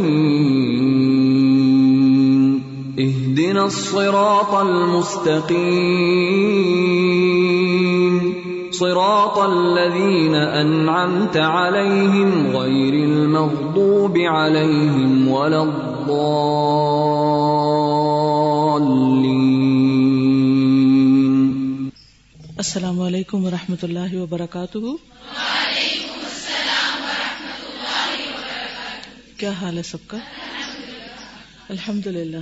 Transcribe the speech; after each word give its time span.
اهدنا 2.99 3.65
الصراط 3.65 4.55
المستقيم 4.55 5.59
صراط 8.73 9.39
الذين 9.39 10.35
أنعمت 10.35 11.37
عليهم 11.37 12.31
غير 12.57 12.95
المغضوب 12.95 14.19
عليهم 14.19 15.29
ولا 15.29 15.61
الضالين 15.63 16.29
السلام 22.57 23.01
علیکم 23.01 23.45
ورحمۃ 23.45 23.83
اللہ 23.83 24.15
وبرکاتہ۔ 24.15 24.79
کیا 29.39 29.51
حال 29.51 29.79
ہے 29.79 29.83
سب 29.83 29.99
کا؟ 30.07 30.19
الحمد 31.69 32.07
للہ 32.07 32.37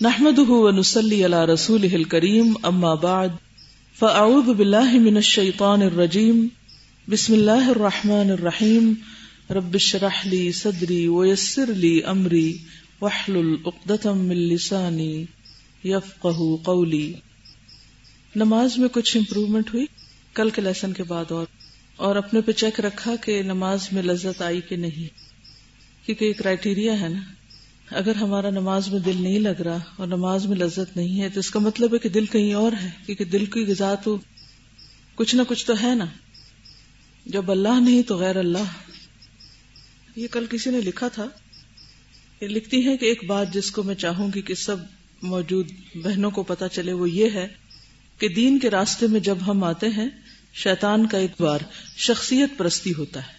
نحمد 0.00 0.38
ونسلی 0.38 1.24
علی 1.24 1.52
رسول 1.54 2.04
کریم 2.04 2.52
اما 2.62 2.94
بعد۔ 2.94 3.28
فاعوذ 3.98 4.56
باللہ 4.56 4.98
من 4.98 5.16
الشیطان 5.16 5.82
الرجیم۔ 5.82 6.48
بسم 7.10 7.32
اللہ 7.32 7.68
الرحمن 7.68 8.30
الرحیم۔ 8.30 8.92
رب 9.50 9.74
اشرح 9.74 10.28
لی 10.28 10.52
صدری 10.52 11.08
ویسر 11.08 11.66
لی 11.66 12.00
امری۔ 12.04 12.58
واحلل 13.00 13.56
عقدۃ 13.66 14.10
من 14.14 14.36
لسانی 14.36 15.24
یفقهوا 15.84 16.56
قولی۔ 16.64 17.12
نماز 18.36 18.78
میں 18.78 18.88
کچھ 18.88 19.16
امپروومنٹ 19.16 19.74
ہوئی؟ 19.74 19.86
کل 20.34 20.50
کے 20.50 20.62
لیسن 20.62 20.92
کے 20.92 21.02
بعد 21.02 21.32
اور۔ 21.32 21.55
اور 21.96 22.16
اپنے 22.16 22.40
پہ 22.40 22.52
چیک 22.52 22.80
رکھا 22.80 23.16
کہ 23.16 23.42
نماز 23.42 23.88
میں 23.92 24.02
لذت 24.02 24.42
آئی 24.42 24.60
کہ 24.60 24.76
نہیں، 24.76 25.18
کیونکہ 26.06 26.24
یہ 26.24 26.32
کرائٹیریا 26.32 27.00
ہے 27.00 27.08
نا۔ 27.08 27.20
اگر 27.90 28.14
ہمارا 28.14 28.50
نماز 28.50 28.88
میں 28.88 28.98
دل 28.98 29.16
نہیں 29.20 29.38
لگ 29.38 29.62
رہا 29.62 29.78
اور 29.96 30.06
نماز 30.06 30.46
میں 30.46 30.56
لذت 30.56 30.96
نہیں 30.96 31.20
ہے، 31.20 31.28
تو 31.28 31.40
اس 31.40 31.50
کا 31.50 31.58
مطلب 31.58 31.94
ہے 31.94 31.98
کہ 31.98 32.08
دل 32.08 32.26
کہیں 32.26 32.54
اور 32.54 32.72
ہے، 32.82 32.90
کیونکہ 33.06 33.24
دل 33.24 33.44
کی 33.44 33.60
غذا 33.60 33.94
تو 33.94 34.18
کچھ 35.14 35.34
نہ 35.34 35.42
کچھ 35.48 35.66
تو 35.66 35.74
ہے 35.82 35.94
نا۔ 35.94 36.04
جب 37.26 37.50
اللہ 37.50 37.80
نہیں 37.80 38.02
تو 38.02 38.16
غیر 38.16 38.36
اللہ۔ 38.36 38.98
یہ 40.16 40.26
کل 40.30 40.46
کسی 40.50 40.70
نے 40.70 40.80
لکھا 40.80 41.08
تھا۔ 41.08 41.26
یہ 42.40 42.48
لکھتی 42.48 42.86
ہے 42.86 42.96
کہ 42.96 43.04
ایک 43.04 43.24
بات 43.24 43.54
جس 43.54 43.70
کو 43.70 43.82
میں 43.82 43.94
چاہوں 43.94 44.30
گی 44.34 44.42
کہ 44.42 44.54
سب 44.54 44.76
موجود 45.22 45.70
بہنوں 45.94 46.30
کو 46.30 46.42
پتا 46.42 46.68
چلے، 46.68 46.92
وہ 46.92 47.10
یہ 47.10 47.30
ہے 47.34 47.48
کہ 48.18 48.28
دین 48.28 48.58
کے 48.58 48.70
راستے 48.70 49.06
میں 49.06 49.20
جب 49.20 49.38
ہم 49.46 49.64
آتے 49.64 49.88
ہیں 49.88 50.08
شیطان 50.56 51.06
کا 51.06 51.18
ایک 51.18 51.42
شخصیت 51.96 52.50
پرستی 52.56 52.92
ہوتا 52.98 53.20
ہے۔ 53.20 53.32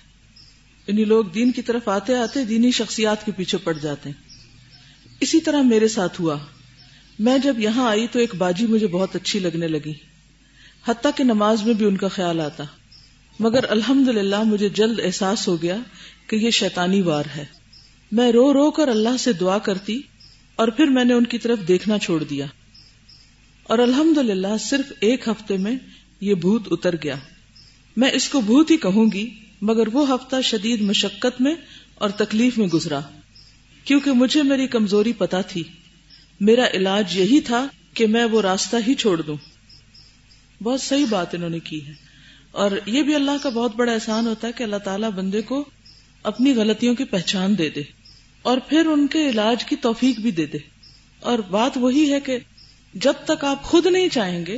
یعنی 0.87 1.03
لوگ 1.03 1.25
دین 1.25 1.51
کی 1.51 1.61
طرف 1.61 1.89
آتے 1.89 2.15
آتے 2.15 2.43
دینی 2.43 2.71
شخصیات 2.71 3.25
کے 3.25 3.31
پیچھے 3.31 3.57
پڑ 3.57 3.73
جاتے 3.73 4.09
ہیں۔ 4.09 4.29
اسی 5.19 5.41
طرح 5.41 5.61
میرے 5.61 5.87
ساتھ 5.87 6.21
ہوا۔ 6.21 6.37
میں 7.19 7.37
جب 7.37 7.59
یہاں 7.59 7.89
آئی 7.89 8.07
تو 8.11 8.19
ایک 8.19 8.35
باجی 8.35 8.65
مجھے 8.65 8.87
بہت 8.87 9.15
اچھی 9.15 9.39
لگنے 9.39 9.67
لگی۔ 9.67 9.93
حتیٰ 10.87 11.11
کہ 11.15 11.23
نماز 11.23 11.63
میں 11.63 11.73
بھی 11.73 11.85
ان 11.85 11.97
کا 11.97 12.07
خیال 12.07 12.39
آتا۔ 12.39 12.63
مگر 13.39 13.65
الحمد 13.69 14.07
للہ 14.07 14.43
مجھے 14.43 14.69
جلد 14.69 14.99
احساس 15.03 15.47
ہو 15.47 15.61
گیا 15.61 15.77
کہ 16.27 16.35
یہ 16.35 16.49
شیطانی 16.49 17.01
وار 17.01 17.23
ہے۔ 17.35 17.45
میں 18.11 18.31
رو 18.31 18.53
رو 18.53 18.71
کر 18.71 18.87
اللہ 18.87 19.17
سے 19.19 19.33
دعا 19.33 19.57
کرتی 19.57 20.01
اور 20.55 20.67
پھر 20.67 20.85
میں 20.85 21.03
نے 21.03 21.13
ان 21.13 21.25
کی 21.25 21.37
طرف 21.37 21.59
دیکھنا 21.67 21.99
چھوڑ 21.99 22.23
دیا۔ 22.23 22.45
اور 23.63 23.79
الحمد 23.79 24.17
للہ 24.17 24.57
صرف 24.59 24.91
ایک 24.99 25.27
ہفتے 25.27 25.57
میں 25.57 25.75
یہ 26.21 26.33
بھوت 26.33 26.67
اتر 26.71 26.95
گیا۔ 27.03 27.15
میں 27.97 28.11
اس 28.11 28.29
کو 28.29 28.41
بھوت 28.41 28.71
ہی 28.71 28.77
کہوں 28.77 29.11
گی، 29.13 29.39
مگر 29.61 29.87
وہ 29.87 30.13
ہفتہ 30.13 30.35
شدید 30.43 30.81
مشقت 30.81 31.41
میں 31.41 31.55
اور 31.95 32.09
تکلیف 32.09 32.57
میں 32.57 32.67
گزرا۔ 32.67 32.99
کیونکہ 33.83 34.11
مجھے 34.11 34.43
میری 34.43 34.67
کمزوری 34.67 35.13
پتا 35.13 35.41
تھی۔ 35.41 35.63
میرا 36.39 36.65
علاج 36.73 37.17
یہی 37.17 37.41
تھا 37.41 37.67
کہ 37.93 38.07
میں 38.07 38.25
وہ 38.25 38.41
راستہ 38.41 38.75
ہی 38.87 38.93
چھوڑ 38.93 39.21
دوں۔ 39.21 39.37
بہت 40.63 40.81
صحیح 40.81 41.05
بات 41.09 41.35
انہوں 41.35 41.49
نے 41.49 41.59
کی 41.59 41.87
ہے۔ 41.87 41.93
اور 42.51 42.71
یہ 42.85 43.03
بھی 43.03 43.15
اللہ 43.15 43.31
کا 43.43 43.49
بہت 43.49 43.75
بڑا 43.75 43.91
احسان 43.91 44.27
ہوتا 44.27 44.47
ہے 44.47 44.53
کہ 44.53 44.63
اللہ 44.63 44.75
تعالیٰ 44.75 45.11
بندے 45.11 45.41
کو 45.41 45.65
اپنی 46.23 46.55
غلطیوں 46.55 46.95
کی 46.95 47.03
پہچان 47.03 47.57
دے 47.57 47.69
دے 47.69 47.81
اور 48.41 48.57
پھر 48.57 48.85
ان 48.85 49.07
کے 49.07 49.29
علاج 49.29 49.65
کی 49.65 49.75
توفیق 49.75 50.19
بھی 50.19 50.31
دے 50.31 50.45
دے۔ 50.45 50.57
اور 51.19 51.39
بات 51.39 51.71
وہی 51.75 52.13
ہے 52.13 52.19
کہ 52.19 52.37
جب 52.93 53.13
تک 53.25 53.43
آپ 53.43 53.63
خود 53.63 53.85
نہیں 53.85 54.07
چاہیں 54.07 54.45
گے 54.45 54.57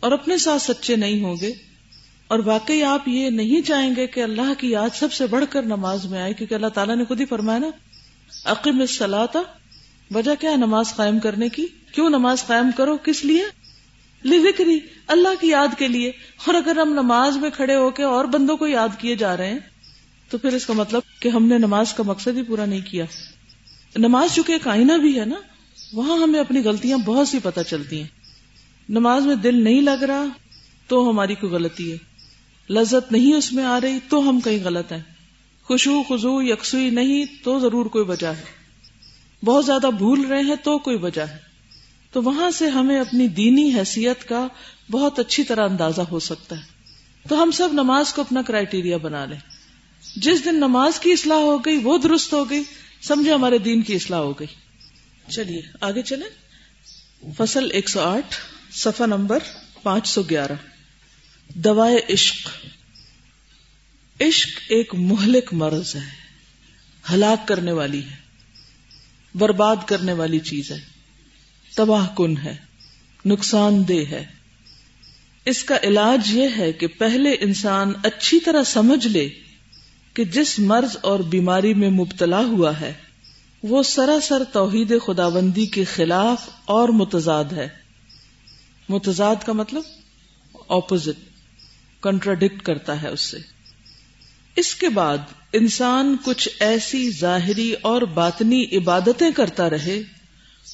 اور 0.00 0.12
اپنے 0.12 0.38
ساتھ 0.38 0.62
سچے 0.62 0.96
نہیں 0.96 1.24
ہوں 1.24 1.36
گے۔ 1.40 1.52
اور 2.28 2.38
واقعی 2.44 2.82
آپ 2.82 3.08
یہ 3.08 3.30
نہیں 3.30 3.66
چاہیں 3.66 3.96
گے 3.96 4.06
کہ 4.06 4.22
اللہ 4.22 4.54
کی 4.58 4.70
یاد 4.70 4.88
سب 4.94 5.12
سے 5.12 5.26
بڑھ 5.26 5.44
کر 5.50 5.62
نماز 5.62 6.04
میں 6.04 6.22
آئے، 6.22 6.34
کیونکہ 6.34 6.54
اللہ 6.54 6.66
تعالیٰ 6.66 6.96
نے 6.96 7.04
خود 7.04 7.20
ہی 7.20 7.26
فرمایا 7.26 7.58
نا 7.58 7.70
عقیم 8.44 8.86
سلاتا 8.86 9.42
وجہ 10.14 10.30
کیا 10.40 10.50
ہے 10.50 10.56
نماز 10.56 10.96
قائم 10.96 11.18
کرنے 11.18 11.48
کی؟ 11.48 11.66
کیوں 11.92 12.10
نماز 12.10 12.46
قائم 12.46 12.70
کرو؟ 12.76 12.96
کس 12.96 13.24
لیے؟ 13.24 13.44
ذکری 14.24 14.78
اللہ 15.06 15.28
کی 15.40 15.48
یاد 15.48 15.68
کے 15.78 15.88
لیے۔ 15.88 16.08
اور 16.08 16.54
اگر 16.54 16.78
ہم 16.78 16.92
نماز 16.92 17.36
میں 17.36 17.50
کھڑے 17.50 17.76
ہو 17.76 17.90
کے 17.90 18.02
اور 18.02 18.24
بندوں 18.24 18.56
کو 18.56 18.66
یاد 18.66 18.88
کیے 18.98 19.16
جا 19.16 19.36
رہے 19.36 19.50
ہیں، 19.50 19.58
تو 20.30 20.38
پھر 20.38 20.52
اس 20.52 20.66
کا 20.66 20.72
مطلب 20.72 21.02
کہ 21.20 21.28
ہم 21.28 21.46
نے 21.46 21.58
نماز 21.58 21.92
کا 21.92 22.02
مقصد 22.02 22.36
ہی 22.36 22.42
پورا 22.42 22.64
نہیں 22.64 22.80
کیا۔ 22.80 23.04
نماز 23.96 24.34
چونکہ 24.34 24.52
ایک 24.52 24.68
آئینہ 24.68 24.92
بھی 24.92 25.20
ہے 25.20 25.24
نا، 25.24 25.36
وہاں 25.92 26.18
ہمیں 26.18 26.40
اپنی 26.40 26.64
غلطیاں 26.64 26.98
بہت 26.98 27.28
سی 27.28 27.38
پتہ 27.42 27.60
چلتی 27.68 28.00
ہیں۔ 28.00 28.19
نماز 28.90 29.26
میں 29.26 29.34
دل 29.34 29.64
نہیں 29.64 29.80
لگ 29.80 30.04
رہا 30.04 30.24
تو 30.86 31.10
ہماری 31.10 31.34
کوئی 31.34 31.52
غلطی 31.52 31.92
ہے۔ 31.92 31.96
لذت 32.70 33.12
نہیں 33.12 33.34
اس 33.34 33.52
میں 33.52 33.64
آ 33.64 33.80
رہی 33.80 33.98
تو 34.08 34.28
ہم 34.28 34.40
کہیں 34.40 34.64
غلط 34.64 34.92
ہیں۔ 34.92 35.02
خوشو 35.62 36.02
خزو 36.02 36.42
یکسوئی 36.42 36.90
نہیں 36.90 37.44
تو 37.44 37.58
ضرور 37.58 37.86
کوئی 37.86 38.04
وجہ 38.04 38.26
ہے۔ 38.26 38.42
بہت 39.44 39.66
زیادہ 39.66 39.90
بھول 39.98 40.20
رہے 40.20 40.40
ہیں 40.40 40.56
تو 40.62 40.78
کوئی 40.78 40.96
وجہ 40.96 41.20
ہے۔ 41.20 41.36
تو 42.12 42.22
وہاں 42.22 42.50
سے 42.50 42.68
ہمیں 42.68 43.00
اپنی 43.00 43.28
دینی 43.28 43.74
حیثیت 43.74 44.28
کا 44.28 44.46
بہت 44.90 45.18
اچھی 45.18 45.44
طرح 45.44 45.68
اندازہ 45.68 46.02
ہو 46.02 46.18
سکتا 46.18 46.56
ہے۔ 46.56 46.62
تو 47.28 47.42
ہم 47.42 47.50
سب 47.50 47.68
نماز 47.72 48.12
کو 48.12 48.20
اپنا 48.20 48.42
کرائٹیریا 48.42 48.96
بنا 48.96 49.24
لیں۔ 49.24 49.38
جس 50.16 50.44
دن 50.44 50.54
نماز 50.54 51.00
کی 51.00 51.12
اصلاح 51.12 51.38
ہو 51.38 51.58
گئی، 51.58 51.76
وہ 51.82 51.98
درست 51.98 52.32
ہو 52.32 52.50
گئی۔ 52.50 52.62
سمجھے 53.02 53.32
ہمارے 53.32 53.58
دین 53.58 53.82
کی 53.82 53.94
اصلاح 53.94 54.18
ہو 54.18 54.32
گئی۔ 54.32 54.46
چلیے، 55.30 55.62
آگے 55.80 56.02
چلیں۔ 56.02 56.28
فصل 57.36 57.68
ایک 57.72 57.88
سو 57.88 58.00
آٹھ۔ 58.00 58.59
صفحہ 58.72 59.06
نمبر 59.06 59.38
پانچ 59.82 60.08
سو 60.08 60.22
گیارہ۔ 60.22 60.52
دوائے 61.54 62.12
عشق۔ 62.12 62.48
عشق 64.20 64.60
ایک 64.68 64.94
مہلک 64.94 65.52
مرض 65.52 65.96
ہے۔ 65.96 66.06
ہلاک 67.12 67.48
کرنے 67.48 67.72
والی 67.72 68.02
ہے۔ 68.02 68.16
برباد 69.34 69.76
کرنے 69.86 70.12
والی 70.12 70.38
چیز 70.38 70.70
ہے۔ 70.70 70.80
تباہ 71.74 72.08
کن 72.16 72.36
ہے۔ 72.36 72.56
نقصان 73.24 73.88
دہ 73.88 74.10
ہے۔ 74.10 74.26
اس 75.44 75.64
کا 75.64 75.76
علاج 75.82 76.30
یہ 76.30 76.48
ہے 76.58 76.72
کہ 76.72 76.86
پہلے 76.86 77.30
انسان 77.32 77.92
اچھی 78.02 78.40
طرح 78.40 78.62
سمجھ 78.62 79.06
لے 79.06 79.28
کہ 80.14 80.24
جس 80.24 80.58
مرض 80.58 80.96
اور 81.00 81.20
بیماری 81.20 81.74
میں 81.74 81.90
مبتلا 81.90 82.40
ہوا 82.40 82.80
ہے، 82.80 82.92
وہ 83.62 83.82
سراسر 83.82 84.42
توحید 84.52 84.92
خداوندی 85.06 85.66
کے 85.66 85.84
خلاف 85.84 86.48
اور 86.64 86.88
متضاد 86.88 87.44
ہے۔ 87.44 87.79
متضاد 88.90 89.36
کا 89.46 89.52
مطلب 89.52 89.82
اپوزٹ 90.68 91.30
کنٹراڈکٹ 92.02 92.62
کرتا 92.62 93.02
ہے 93.02 93.08
اس 93.08 93.20
سے۔ 93.20 93.38
اس 94.56 94.74
کے 94.74 94.88
بعد 94.88 95.18
انسان 95.52 96.16
کچھ 96.24 96.48
ایسی 96.60 97.10
ظاہری 97.10 97.72
اور 97.72 98.02
باطنی 98.02 98.76
عبادتیں 98.76 99.30
کرتا 99.36 99.70
رہے 99.70 100.02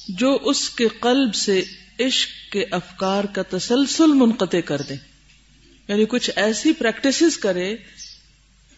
جو 0.09 0.37
اس 0.41 0.69
کے 0.69 0.87
قلب 1.01 1.35
سے 1.35 1.63
عشق 1.99 2.51
کے 2.51 2.65
افکار 2.71 3.23
کا 3.23 3.41
تسلسل 3.49 4.07
منقطع 4.07 4.59
کر 4.59 4.81
دیں۔ 4.81 4.97
یعنی 5.87 6.05
کچھ 6.05 6.31
ایسی 6.35 6.73
پریکٹس 6.73 7.37
کرے، 7.37 7.75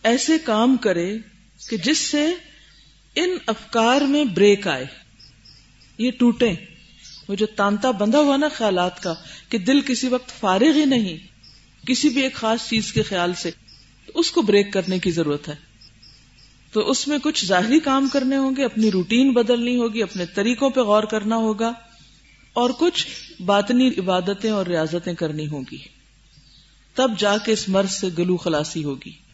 ایسے 0.03 0.38
کام 0.44 0.77
کرے 0.77 1.18
کہ 1.69 1.77
جس 1.77 1.97
سے 1.97 2.25
ان 3.15 3.30
افکار 3.47 4.01
میں 4.01 4.24
بریک 4.24 4.68
آئے۔ 4.68 4.85
یہ 5.97 6.12
ٹوٹے 6.12 6.53
وہ 7.30 7.36
جو 7.36 7.46
تانتا 7.46 7.92
بندھا 7.92 8.20
ہوا 8.20 8.38
نا 8.38 8.48
خیالات 8.50 9.04
کا، 9.04 9.14
کہ 9.50 9.58
دل 9.58 9.81
کسی 9.81 10.08
وقت 10.08 10.40
فارغ 10.40 10.76
ہی 10.76 10.86
نہیں، 10.86 11.18
کسی 11.88 12.10
بھی 12.10 12.22
ایک 12.22 12.34
خاص 12.34 12.70
چیز 12.70 12.92
کے 12.94 13.02
خیال 13.02 13.34
سے 13.34 13.52
اس 14.14 14.31
کو 14.31 14.42
بریک 14.42 14.74
کرنے 14.74 15.00
کی 15.00 15.12
ضرورت 15.12 15.48
ہے۔ 15.48 15.56
تو 16.72 16.90
اس 16.90 17.08
میں 17.08 17.18
کچھ 17.24 17.46
ظاہری 17.46 17.80
کام 17.80 18.08
کرنے 18.14 18.38
ہوں 18.38 18.56
گے، 18.56 18.66
اپنی 18.66 18.92
روٹین 18.92 19.31
بدلنی 19.34 19.76
ہوگی، 19.78 20.04
اپنے 20.04 20.26
طریقوں 20.26 20.70
پہ 20.70 20.81
غور 20.81 21.04
کرنا 21.04 21.36
ہوگا، 21.36 21.72
اور 22.54 22.70
کچھ 22.80 23.08
باطنی 23.46 23.88
عبادتیں 23.88 24.50
اور 24.52 24.66
ریاضتیں 24.66 25.14
کرنی 25.14 25.48
ہوگی 25.48 25.78
تب 26.94 27.12
جا 27.18 27.38
کے 27.38 27.52
اس 27.52 27.70
مرض 27.70 27.92
سے 27.92 28.08
گلو 28.18 28.38
خلاصی 28.38 28.84
ہوگی۔ 28.84 29.29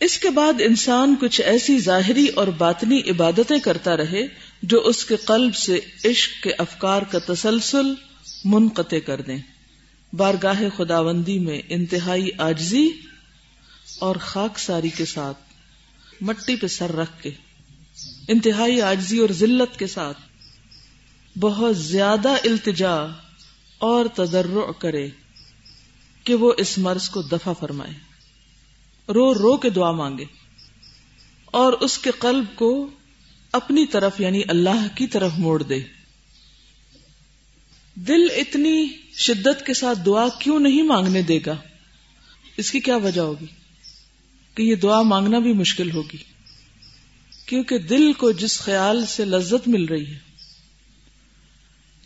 اس 0.00 0.18
کے 0.18 0.30
بعد 0.30 0.52
انسان 0.60 1.14
کچھ 1.20 1.40
ایسی 1.40 1.78
ظاہری 1.78 2.26
اور 2.28 2.46
باطنی 2.46 3.00
عبادتیں 3.10 3.58
کرتا 3.58 3.96
رہے 3.96 4.26
جو 4.62 4.80
اس 4.80 5.04
کے 5.04 5.16
قلب 5.16 5.54
سے 5.54 5.80
عشق 6.04 6.42
کے 6.42 6.50
افکار 6.58 7.02
کا 7.02 7.18
تسلسل 7.34 7.94
منقطع 8.44 8.98
کر 9.06 9.20
دیں۔ 9.20 9.38
بارگاہ 10.12 10.62
خداوندی 10.76 11.38
میں 11.38 11.60
انتہائی 11.68 12.28
آجزی 12.38 12.88
اور 13.98 14.16
خاک 14.16 14.58
ساری 14.58 14.88
کے 14.88 15.04
ساتھ، 15.04 15.38
مٹی 16.20 16.56
پہ 16.56 16.66
سر 16.66 16.96
رکھ 16.96 17.22
کے، 17.22 17.30
انتہائی 18.28 18.82
آجزی 18.82 19.18
اور 19.18 19.28
ذلت 19.32 19.78
کے 19.78 19.86
ساتھ 19.86 20.18
بہت 21.38 21.76
زیادہ 21.76 22.28
التجا 22.28 22.96
اور 23.78 24.06
تدرع 24.14 24.72
کرے 24.72 25.08
کہ 26.24 26.34
وہ 26.34 26.52
اس 26.58 26.78
مرض 26.78 27.08
کو 27.08 27.22
دفع 27.22 27.52
فرمائے۔ 27.52 28.05
رو 29.08 29.34
رو 29.34 29.56
کے 29.56 29.70
دعا 29.70 29.90
مانگے 29.90 30.24
اور 31.44 31.72
اس 31.72 31.98
کے 31.98 32.10
قلب 32.18 32.44
کو 32.54 32.90
اپنی 33.52 33.86
طرف 33.86 34.20
یعنی 34.20 34.42
اللہ 34.48 34.96
کی 34.96 35.06
طرف 35.06 35.32
موڑ 35.38 35.62
دے۔ 35.62 35.80
دل 37.94 38.26
اتنی 38.36 38.86
شدت 39.12 39.66
کے 39.66 39.74
ساتھ 39.74 39.98
دعا 40.06 40.28
کیوں 40.40 40.60
نہیں 40.60 40.82
مانگنے 40.82 41.22
دے 41.22 41.38
گا؟ 41.46 41.56
اس 42.56 42.70
کی 42.70 42.80
کیا 42.80 42.96
وجہ 42.96 43.20
ہوگی؟ 43.20 43.46
کہ 44.54 44.62
یہ 44.62 44.74
دعا 44.74 45.02
مانگنا 45.02 45.38
بھی 45.38 45.52
مشکل 45.52 45.90
ہوگی۔ 45.90 46.18
کیونکہ 47.46 47.78
دل 47.78 48.12
کو 48.12 48.30
جس 48.30 48.60
خیال 48.60 49.06
سے 49.06 49.24
لذت 49.24 49.68
مل 49.68 49.84
رہی 49.84 50.06
ہے، 50.06 50.18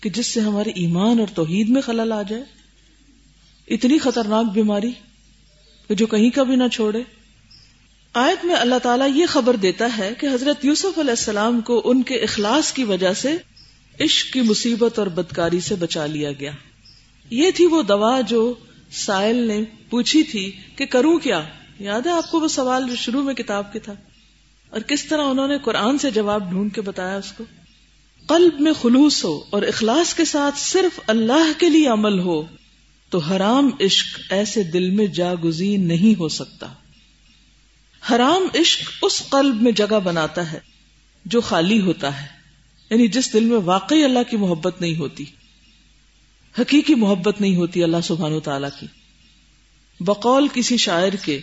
کہ 0.00 0.10
جس 0.10 0.26
سے 0.26 0.40
ہمارے 0.40 0.70
ایمان 0.70 1.20
اور 1.20 1.28
توحید 1.34 1.68
میں 1.68 1.82
خلل 1.82 2.12
آ 2.12 2.22
جائے۔ 2.22 2.42
اتنی 3.68 3.98
خطرناک 3.98 4.44
بیماری 4.52 4.92
کہ 5.88 5.94
جو 5.94 6.06
کہیں 6.06 6.30
کا 6.30 6.42
بھی 6.42 6.56
نہ 6.56 6.68
چھوڑے۔ 6.72 7.02
آیت 8.18 8.44
میں 8.44 8.54
اللہ 8.54 8.74
تعالیٰ 8.82 9.08
یہ 9.14 9.26
خبر 9.26 9.56
دیتا 9.56 9.98
ہے 9.98 10.12
کہ 10.18 10.26
حضرت 10.26 10.64
یوسف 10.64 10.98
علیہ 10.98 11.10
السلام 11.10 11.60
کو 11.60 11.82
ان 11.84 12.02
کے 12.02 12.14
اخلاص 12.14 12.72
کی 12.72 12.84
وجہ 12.84 13.12
سے 13.12 13.36
عشق 14.00 14.32
کی 14.32 14.40
مصیبت 14.40 14.98
اور 14.98 15.06
بدکاری 15.06 15.60
سے 15.60 15.74
بچا 15.74 16.06
لیا 16.06 16.32
گیا۔ 16.32 16.50
یہ 17.30 17.50
تھی 17.50 17.66
وہ 17.66 17.82
دوا 17.82 18.20
جو 18.20 18.54
سائل 18.90 19.36
نے 19.36 19.64
پوچھی 19.90 20.22
تھی 20.22 20.52
کہ 20.76 20.86
کروں 20.86 21.18
کیا؟ 21.18 21.42
یاد 21.80 22.00
ہے 22.00 22.10
آپ 22.10 22.30
کو 22.30 22.40
وہ 22.40 22.48
سوال 22.48 22.88
جو 22.88 22.96
شروع 22.96 23.22
میں 23.22 23.34
کتاب 23.34 23.72
کے 23.72 23.78
تھا؟ 23.78 23.94
اور 24.70 24.80
کس 24.80 25.04
طرح 25.04 25.22
انہوں 25.22 25.48
نے 25.48 25.58
قرآن 25.58 25.98
سے 25.98 26.10
جواب 26.10 26.50
ڈھونڈ 26.50 26.74
کے 26.74 26.80
بتایا 26.80 27.16
اس 27.16 27.32
کو؟ 27.32 27.44
قلب 28.26 28.60
میں 28.60 28.72
خلوص 28.72 29.24
ہو 29.24 29.44
اور 29.50 29.62
اخلاص 29.62 30.14
کے 30.14 30.24
ساتھ 30.24 30.54
صرف 30.58 31.00
اللہ 31.06 31.52
کے 31.58 31.68
لیے 31.68 31.88
عمل 31.88 32.18
ہو 32.18 32.42
تو 33.10 33.18
حرام 33.18 33.70
عشق 33.80 34.20
ایسے 34.30 34.62
دل 34.62 34.90
میں 34.90 35.06
جاگزین 35.06 35.88
نہیں 35.88 36.18
ہو 36.18 36.28
سکتا۔ 36.28 36.66
حرام 38.10 38.46
عشق 38.54 38.90
اس 39.02 39.22
قلب 39.28 39.62
میں 39.62 39.72
جگہ 39.72 39.98
بناتا 40.04 40.52
ہے 40.52 40.58
جو 41.24 41.40
خالی 41.40 41.80
ہوتا 41.80 42.22
ہے 42.22 42.26
یعنی 42.90 43.08
جس 43.08 43.32
دل 43.32 43.44
میں 43.44 43.56
واقعی 43.56 44.04
اللہ 44.04 44.30
کی 44.30 44.36
محبت 44.36 44.80
نہیں 44.80 44.96
ہوتی، 44.96 45.24
حقیقی 46.60 46.94
محبت 46.94 47.40
نہیں 47.40 47.56
ہوتی 47.56 47.82
اللہ 47.82 48.00
سبحان 48.02 48.32
و 48.32 48.40
تعالی 48.40 48.66
کی۔ 48.80 48.86
بقول 50.00 50.48
کسی 50.52 50.76
شاعر 50.76 51.12
کے، 51.12 51.40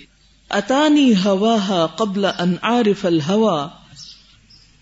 اتانی 0.50 1.13
ہوا 1.25 1.86
قبل 1.98 2.25
ان 2.25 2.53
عارف 2.62 3.05
الحوا 3.05 3.67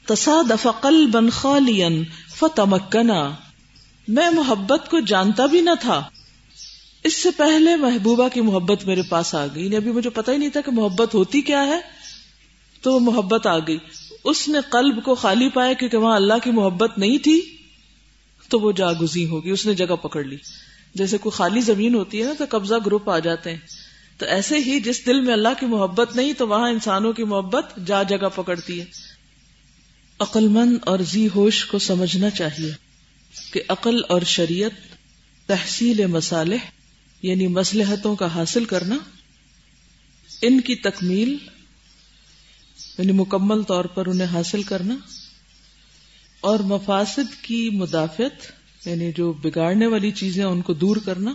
تصادف 0.07 0.67
قلبا 0.81 1.19
خالیا 1.33 1.88
فتمکنا 2.35 3.29
میں 4.07 4.29
محبت 4.29 4.89
کو 4.89 5.00
جانتا 5.00 5.45
بھی 5.45 5.61
نہ 5.61 5.75
تھا۔ 5.81 6.01
اس 7.03 7.24
سے 7.24 7.29
پہلے 7.38 7.75
محبوبہ 7.75 8.29
کی 8.29 8.41
محبت 8.41 8.86
میرے 8.86 9.01
پاس 9.01 9.36
آ 9.36 9.46
گئی۔ 9.46 9.63
یعنی 9.63 9.75
ابھی 9.75 9.91
مجھے 9.91 10.10
پتا 10.10 10.31
ہی 10.31 10.38
نہیں 10.38 10.50
تھا 10.50 10.62
کہ 10.62 10.72
محبت 10.72 11.15
ہوتی 11.15 11.41
کیا 11.41 11.63
ہے۔ 11.65 11.79
تو 12.81 12.93
وہ 12.93 13.00
محبت 13.00 13.48
آ 13.48 13.60
گئی۔ 13.60 13.77
اس 14.24 14.48
نے 14.48 14.60
قلب 14.72 15.03
کو 15.03 15.15
خالی 15.15 15.50
پایا 15.50 15.74
کیونکہ 15.74 15.98
وہاں 15.98 16.15
اللہ 16.15 16.34
کی 16.43 16.51
محبت 16.51 16.98
نہیں 16.98 17.17
تھی، 17.17 17.41
تو 18.50 18.60
وہ 18.60 18.72
جاگزی 18.72 19.25
ہوگی 19.25 19.50
اس 19.50 19.65
نے 19.65 19.74
جگہ 19.74 19.96
پکڑ 19.96 20.24
لی۔ 20.24 20.38
جیسے 20.96 21.17
کوئی 21.17 21.38
خالی 21.38 21.62
زمین 21.62 21.96
ہوتی 21.96 22.20
ہے 22.20 22.25
نا 22.25 22.34
تو 22.38 22.58
قبضہ 22.58 22.75
گروپ 22.86 23.10
آ 23.10 23.20
جاتے 23.20 23.51
ہیں۔ 23.51 23.58
تو 24.17 24.25
ایسے 24.25 24.58
ہی 24.58 24.79
جس 24.79 25.05
دل 25.05 25.22
میں 25.22 25.34
اللہ 25.34 25.50
کی 25.60 25.65
محبت 25.65 26.15
نہیں 26.15 26.34
تو 26.34 26.48
وہاں 26.48 26.70
انسانوں 26.70 27.13
کی 27.13 27.24
محبت 27.24 27.65
جا 27.88 28.03
جگہ 28.03 28.27
پکڑتی 28.36 28.79
ہے۔ 28.79 28.86
عقل 30.20 30.48
مند 30.48 30.77
اور 30.81 31.00
زی 31.00 31.27
ہوش 31.36 31.65
کو 31.65 31.79
سمجھنا 31.79 32.29
چاہیے 32.29 32.72
کہ 33.53 33.62
عقل 33.67 34.01
اور 34.10 34.22
شریعت 34.22 34.72
تحصیل 35.48 36.05
مسالح 36.05 36.58
یعنی 37.21 37.47
مسلحتوں 37.47 38.15
کا 38.15 38.25
حاصل 38.25 38.65
کرنا، 38.65 38.97
ان 40.41 40.61
کی 40.61 40.75
تکمیل 40.75 41.37
یعنی 42.97 43.11
مکمل 43.11 43.63
طور 43.63 43.85
پر 43.85 44.05
انہیں 44.05 44.27
حاصل 44.27 44.63
کرنا، 44.63 44.95
اور 46.41 46.59
مفاسد 46.59 47.43
کی 47.43 47.69
مدافعت 47.69 48.51
یعنی 48.87 49.11
جو 49.11 49.33
بگاڑنے 49.33 49.87
والی 49.87 50.11
چیزیں 50.11 50.43
ان 50.43 50.61
کو 50.61 50.73
دور 50.73 50.97
کرنا، 50.97 51.33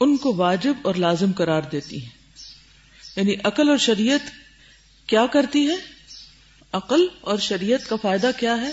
ان 0.00 0.16
کو 0.16 0.34
واجب 0.34 0.74
اور 0.82 0.94
لازم 0.94 1.32
قرار 1.32 1.62
دیتی 1.72 2.02
ہیں۔ 2.02 2.10
یعنی 3.16 3.34
عقل 3.44 3.68
اور 3.68 3.76
شریعت 3.76 4.20
کیا 5.06 5.26
کرتی 5.26 5.66
ہے؟ 5.66 5.76
عقل 6.72 7.06
اور 7.20 7.38
شریعت 7.38 7.88
کا 7.88 7.96
فائدہ 7.96 8.30
کیا 8.40 8.60
ہے؟ 8.60 8.72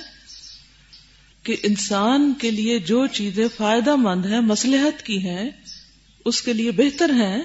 کہ 1.43 1.55
انسان 1.63 2.33
کے 2.41 2.51
لیے 2.51 2.79
جو 2.79 3.07
چیزیں 3.07 3.47
فائدہ 3.57 3.95
مند 3.95 4.25
ہیں 4.25 4.41
مسلحت 4.41 5.05
کی 5.05 5.17
ہیں 5.29 5.49
اس 6.25 6.41
کے 6.41 6.53
لیے 6.53 6.71
بہتر 6.71 7.09
ہیں، 7.09 7.43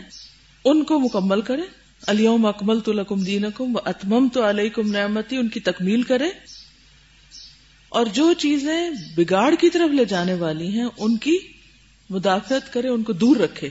ان 0.65 0.85
کو 0.85 1.01
مکمل 1.01 1.41
کرے 1.41 1.63
علیوم 2.07 2.47
اکمل 2.47 2.81
تو 2.81 2.93
لکم 2.93 3.21
دین 3.21 3.45
و 3.59 3.79
اتمم 3.85 4.29
تو 4.29 4.51
علیکم 4.51 4.91
نعمتی، 4.93 5.37
ان 5.37 5.49
کی 5.49 5.61
تکمیل 5.61 6.03
کرے 6.03 6.29
اور 7.89 8.07
جو 8.07 8.33
چیزیں 8.33 8.91
بگاڑ 9.17 9.55
کی 9.61 9.71
طرف 9.71 9.95
لے 9.95 10.05
جانے 10.05 10.35
والی 10.35 10.69
ہیں، 10.69 10.87
ان 10.99 11.17
کی 11.17 11.39
مدافعت 12.11 12.73
کرے 12.73 12.89
ان 12.89 13.03
کو 13.03 13.13
دور 13.13 13.37
رکھے 13.37 13.71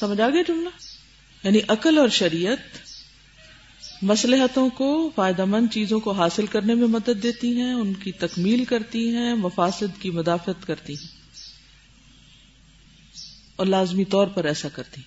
سمجھ 0.00 0.20
آ 0.20 0.28
گیا 0.28 0.42
جملہ؟ 0.48 0.68
یعنی 1.44 1.58
عقل 1.68 1.98
اور 1.98 2.08
شریعت 2.08 2.58
مسلحتوں 4.02 4.70
کو 4.70 5.10
فائدہ 5.14 5.44
مند 5.44 5.66
چیزوں 5.72 6.00
کو 6.00 6.12
حاصل 6.12 6.46
کرنے 6.46 6.74
میں 6.74 6.88
مدد 6.88 7.22
دیتی 7.22 7.60
ہیں، 7.60 7.74
ان 7.74 7.94
کی 7.94 8.12
تکمیل 8.12 8.64
کرتی 8.64 9.14
ہیں، 9.14 9.34
مفاسد 9.34 10.02
کی 10.02 10.10
مدافعت 10.10 10.66
کرتی 10.66 10.92
ہیں۔ 10.92 11.23
اور 13.56 13.66
لازمی 13.66 14.04
طور 14.04 14.26
پر 14.26 14.44
ایسا 14.44 14.68
کرتی۔ 14.68 15.00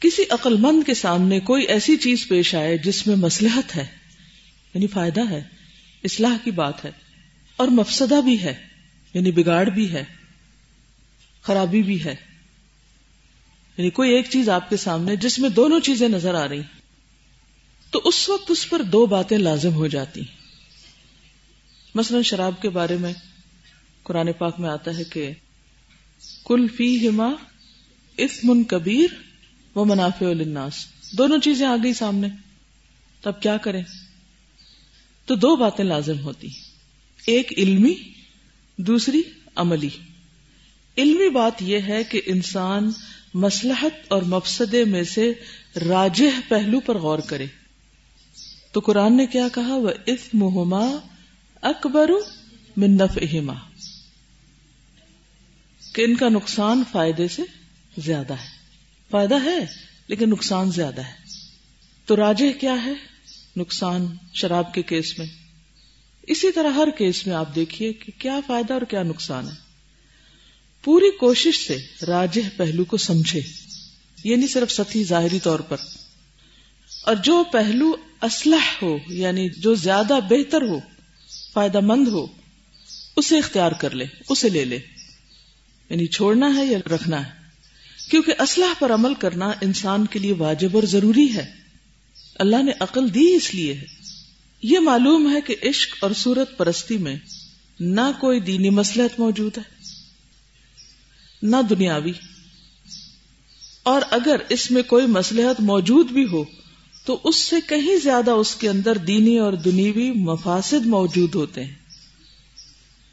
کسی 0.00 0.22
عقل 0.30 0.56
مند 0.56 0.86
کے 0.86 0.94
سامنے 0.94 1.40
کوئی 1.40 1.64
ایسی 1.64 1.96
چیز 1.96 2.28
پیش 2.28 2.54
آئے 2.54 2.78
جس 2.78 3.06
میں 3.06 3.16
مسلحت 3.16 3.76
ہے 3.76 3.86
یعنی 4.74 4.86
فائدہ 4.86 5.30
ہے، 5.30 5.42
اصلاح 6.04 6.36
کی 6.44 6.50
بات 6.50 6.84
ہے، 6.84 6.90
اور 7.56 7.68
مفسدہ 7.68 8.20
بھی 8.20 8.42
ہے 8.42 8.54
یعنی 9.14 9.30
بگاڑ 9.30 9.66
بھی 9.66 9.92
ہے، 9.92 10.04
خرابی 11.42 11.82
بھی 11.82 12.04
ہے۔ 12.04 12.14
یعنی 13.76 13.90
کوئی 13.90 14.10
ایک 14.10 14.30
چیز 14.30 14.48
آپ 14.48 14.70
کے 14.70 14.76
سامنے 14.76 15.16
جس 15.16 15.38
میں 15.38 15.48
دونوں 15.48 15.80
چیزیں 15.80 16.08
نظر 16.08 16.34
آ 16.34 16.48
رہی، 16.48 16.62
تو 17.90 18.00
اس 18.04 18.28
وقت 18.28 18.50
اس 18.50 18.70
پر 18.70 18.82
دو 18.82 19.06
باتیں 19.06 19.38
لازم 19.38 19.74
ہو 19.74 19.86
جاتی۔ 19.86 20.20
مثلا 21.94 22.22
شراب 22.22 22.62
کے 22.62 22.68
بارے 22.68 22.96
میں 22.96 23.12
قرآن 24.02 24.32
پاک 24.32 24.60
میں 24.60 24.70
آتا 24.70 24.90
ہے 24.98 25.04
کہ 25.04 25.32
کل 26.44 26.66
فی 26.68 27.08
ہما 27.08 27.30
اسمن 28.16 28.64
کبیر 28.64 29.14
و 29.78 29.84
منافع 29.84 30.26
الناس 30.26 30.86
دونوں 31.18 31.38
چیزیں 31.38 31.66
آ 31.66 31.76
گئی 31.82 31.92
سامنے۔ 31.92 32.28
تب 33.20 33.42
کیا 33.42 33.56
کریں؟ 33.56 33.82
تو 35.24 35.34
دو 35.34 35.56
باتیں 35.56 35.84
لازم 35.84 36.18
ہوتی۔ 36.18 36.48
ایک 37.26 37.52
علمی، 37.56 37.94
دوسری 38.76 39.22
عملی۔ 39.56 39.88
علمی 40.98 41.30
بات 41.30 41.52
یہ 41.60 41.78
ہے 41.78 42.04
کہ 42.04 42.20
انسان 42.26 42.92
مسلحت 43.34 44.04
اور 44.08 44.22
مفسدے 44.22 44.84
میں 44.84 45.04
سے 45.04 45.32
راجہ 45.88 46.40
پہلو 46.48 46.80
پر 46.80 46.98
غور 46.98 47.18
کرے۔ 47.18 47.46
تو 48.72 48.80
قرآن 48.80 49.16
نے 49.16 49.26
کیا 49.26 49.48
کہا؟ 49.54 49.74
وہ 49.76 49.90
اس 50.06 50.28
محما 50.32 50.96
اکبر 51.62 52.10
منف 52.76 53.18
اہما 53.22 53.54
کہ 55.94 56.02
ان 56.02 56.16
کا 56.16 56.28
نقصان 56.28 56.82
فائدے 56.92 57.28
سے 57.28 57.42
زیادہ 57.98 58.32
ہے۔ 58.32 58.48
فائدہ 59.10 59.44
ہے 59.44 59.58
لیکن 60.08 60.30
نقصان 60.30 60.70
زیادہ 60.70 61.00
ہے۔ 61.00 61.12
تو 62.04 62.16
راجہ 62.16 62.60
کیا 62.60 62.84
ہے؟ 62.84 62.92
نقصان 63.56 64.06
شراب 64.34 64.74
کے 64.74 64.82
کیس 64.82 65.18
میں۔ 65.18 65.26
اسی 66.22 66.52
طرح 66.52 66.70
ہر 66.70 66.88
کیس 66.98 67.26
میں 67.26 67.34
آپ 67.34 67.54
دیکھیے 67.54 67.92
کہ 67.92 68.12
کیا 68.18 68.40
فائدہ 68.46 68.72
اور 68.72 68.82
کیا 68.82 69.02
نقصان 69.02 69.48
ہے۔ 69.48 69.52
پوری 70.82 71.16
کوشش 71.16 71.66
سے 71.66 71.78
راجہ 72.06 72.40
پہلو 72.56 72.84
کو 72.84 72.96
سمجھے۔ 72.96 73.40
یہ 74.24 74.36
نہیں 74.36 74.48
صرف 74.48 74.70
ستی 74.70 75.04
ظاہری 75.04 75.40
طور 75.40 75.60
پر۔ 75.60 75.76
اور 77.02 77.14
جو 77.14 77.44
پہلو 77.52 77.92
اسلح 78.22 78.74
ہو 78.82 78.98
یعنی 79.08 79.48
جو 79.48 79.74
زیادہ 79.74 80.18
بہتر 80.30 80.62
ہو، 80.62 80.80
فائدہ 81.52 81.80
مند 81.80 82.08
ہو، 82.08 82.26
اسے 83.16 83.38
اختیار 83.38 83.72
کر 83.72 83.90
لے، 83.90 84.04
اسے 84.28 84.48
لے 84.48 84.64
لے۔ 84.64 84.78
یعنی 85.90 86.06
چھوڑنا 86.06 86.56
ہے 86.56 86.66
یا 86.66 86.78
رکھنا 86.94 87.26
ہے؟ 87.26 87.30
کیونکہ 88.10 88.32
اسلح 88.38 88.74
پر 88.78 88.94
عمل 88.94 89.14
کرنا 89.14 89.50
انسان 89.60 90.06
کے 90.06 90.18
لیے 90.18 90.32
واجب 90.32 90.68
اور 90.74 90.82
ضروری 90.82 91.34
ہے۔ 91.34 91.52
اللہ 92.38 92.62
نے 92.62 92.72
عقل 92.80 93.14
دی 93.14 93.34
اس 93.34 93.54
لیے 93.54 93.74
ہے۔ 93.74 93.84
یہ 94.62 94.78
معلوم 94.78 95.36
ہے 95.36 95.40
کہ 95.40 95.68
عشق 95.68 95.96
اور 96.00 96.10
صورت 96.16 96.58
پرستی 96.58 96.98
میں 96.98 97.16
نہ 97.80 98.10
کوئی 98.20 98.40
دینی 98.40 98.70
مسلحت 98.70 99.20
موجود 99.20 99.58
ہے، 99.58 99.62
نہ 101.42 101.56
دنیاوی۔ 101.70 102.12
اور 103.82 104.02
اگر 104.10 104.36
اس 104.48 104.70
میں 104.70 104.82
کوئی 104.82 105.06
مسلحت 105.06 105.60
موجود 105.60 106.10
بھی 106.10 106.26
ہو، 106.32 106.44
تو 107.04 107.20
اس 107.24 107.36
سے 107.36 107.56
کہیں 107.68 107.96
زیادہ 107.96 108.30
اس 108.30 108.54
کے 108.54 108.68
اندر 108.68 108.96
دینی 108.96 109.38
اور 109.38 109.52
دنیوی 109.52 110.12
مفاسد 110.12 110.86
موجود 110.86 111.34
ہوتے 111.34 111.64
ہیں۔ 111.64 111.74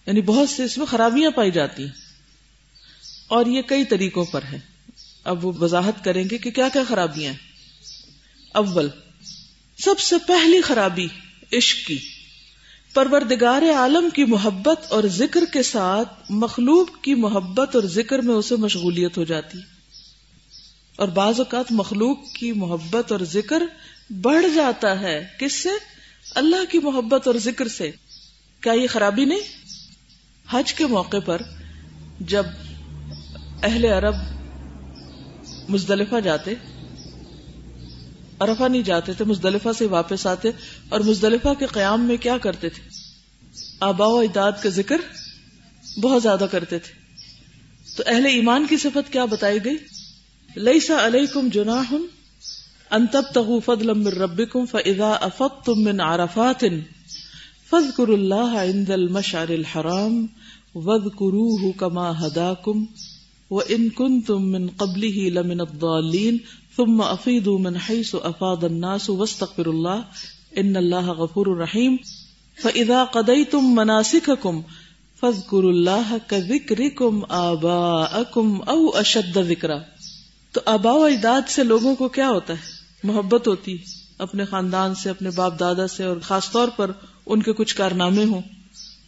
یعنی 0.05 0.21
بہت 0.21 0.49
سے 0.49 0.63
اس 0.63 0.77
میں 0.77 0.85
خرابیاں 0.85 1.31
پائی 1.31 1.51
جاتی 1.51 1.83
ہیں۔ 1.83 2.10
اور 3.31 3.45
یہ 3.45 3.61
کئی 3.61 3.85
طریقوں 3.85 4.25
پر 4.25 4.41
ہے 4.43 4.59
اب 5.23 5.45
وہ 5.45 5.51
وضاحت 5.59 6.03
کریں 6.03 6.23
گے 6.31 6.37
کہ 6.37 6.51
کیا 6.51 6.69
کیا 6.73 6.81
خرابیاں 6.87 7.33
اول، 8.53 8.89
سب 9.77 9.99
سے 9.99 10.15
پہلی 10.27 10.61
خرابی 10.61 11.07
عشق 11.53 11.87
کی۔ 11.87 11.97
پروردگار 12.93 13.61
عالم 13.75 14.09
کی 14.09 14.23
محبت 14.23 14.91
اور 14.91 15.03
ذکر 15.03 15.45
کے 15.53 15.63
ساتھ 15.63 16.13
مخلوق 16.29 17.01
کی 17.01 17.15
محبت 17.15 17.75
اور 17.75 17.83
ذکر 17.83 18.19
میں 18.19 18.35
اسے 18.35 18.55
مشغولیت 18.55 19.17
ہو 19.17 19.23
جاتی۔ 19.23 19.57
اور 20.95 21.07
بعض 21.07 21.39
اوقات 21.39 21.71
مخلوق 21.71 22.17
کی 22.39 22.51
محبت 22.51 23.11
اور 23.11 23.19
ذکر 23.19 23.63
بڑھ 24.21 24.45
جاتا 24.55 24.99
ہے۔ 24.99 25.27
کس 25.39 25.63
سے؟ 25.63 25.69
اللہ 26.35 26.71
کی 26.71 26.79
محبت 26.79 27.27
اور 27.27 27.35
ذکر 27.35 27.67
سے۔ 27.67 27.91
کیا 28.61 28.73
یہ 28.73 28.87
خرابی 28.87 29.25
نہیں؟ 29.25 29.39
حج 30.49 30.73
کے 30.73 30.85
موقع 30.85 31.17
پر 31.25 31.41
جب 32.19 32.43
اہل 33.63 33.85
عرب 33.85 34.15
مزدلفہ 35.69 36.19
جاتے 36.19 36.53
ارفا 38.39 38.67
نہیں 38.67 38.81
جاتے 38.81 39.13
تھے 39.13 39.25
مزدلفہ 39.25 39.69
سے 39.77 39.85
واپس 39.85 40.27
آتے، 40.27 40.49
اور 40.89 40.99
مزدلفہ 40.99 41.53
کے 41.59 41.65
قیام 41.65 42.01
میں 42.01 42.17
کیا 42.17 42.37
کرتے 42.37 42.69
تھے؟ 42.69 42.83
آبا 43.79 44.05
و 44.05 44.17
اجداد 44.17 44.51
کا 44.63 44.69
ذکر 44.69 44.97
بہت 46.01 46.23
زیادہ 46.23 46.45
کرتے 46.51 46.79
تھے۔ 46.79 46.93
تو 47.97 48.03
اہل 48.07 48.25
ایمان 48.25 48.65
کی 48.67 48.77
صفت 48.77 49.11
کیا 49.11 49.25
بتائی 49.25 49.65
گئی؟ 49.65 49.77
لئی 50.55 50.79
سا 50.79 51.05
علیہ 51.05 51.41
جناح 51.53 51.93
ان 52.91 53.07
تب 53.07 53.33
تغو 53.33 53.59
فضل 53.59 53.93
من 53.93 54.07
ربکم 54.07 54.65
فاذا 54.65 55.11
افضتم 55.11 55.83
من 55.83 56.01
عرفات 56.01 56.65
فاذکروا 57.69 58.15
اللہ 58.15 58.57
عند 58.57 58.89
المشعر 58.89 59.49
الحرام 59.49 60.25
واذکروه 60.75 61.71
كما 63.51 63.59
هداكم 63.59 63.83
وان 63.83 63.89
كنتم 63.89 64.43
من 64.43 64.67
قبله 64.67 65.29
لمن 65.29 65.61
الضالين 65.61 66.37
ثم 66.75 67.01
افیدوا 67.01 67.59
من 67.59 67.77
حيث 67.77 68.15
افاض 68.23 68.63
الناس 68.63 69.09
واستغفروا 69.09 69.73
الله 69.73 70.01
ان 70.57 70.75
الله 70.75 71.11
غفور 71.11 71.57
رحيم. 71.57 71.95
فاذا 72.61 73.03
قضيتم 73.03 73.59
مناسككم 73.63 74.61
فاذكروا 75.19 75.71
الله 75.71 76.15
كذكركم 76.27 77.19
آباءكم 77.29 78.59
او 78.65 78.87
اشد 78.87 79.37
ذکرا 79.47 79.77
تو 80.51 80.61
آبا 80.65 80.91
و 80.91 81.03
اجداد 81.03 81.49
سے 81.49 81.63
لوگوں 81.63 81.95
کو 81.95 82.07
کیا 82.07 82.29
ہوتا 82.29 82.53
ہے؟ 82.53 82.59
محبت 83.03 83.47
ہوتی 83.47 83.77
اپنے 84.17 84.45
خاندان 84.45 84.95
سے، 84.95 85.09
اپنے 85.09 85.29
باپ 85.35 85.59
دادا 85.59 85.87
سے، 85.87 86.03
اور 86.03 86.17
خاص 86.21 86.51
طور 86.51 86.67
پر 86.75 86.91
ان 87.25 87.41
کے 87.41 87.53
کچھ 87.53 87.75
کارنامے 87.75 88.23
ہوں۔ 88.23 88.41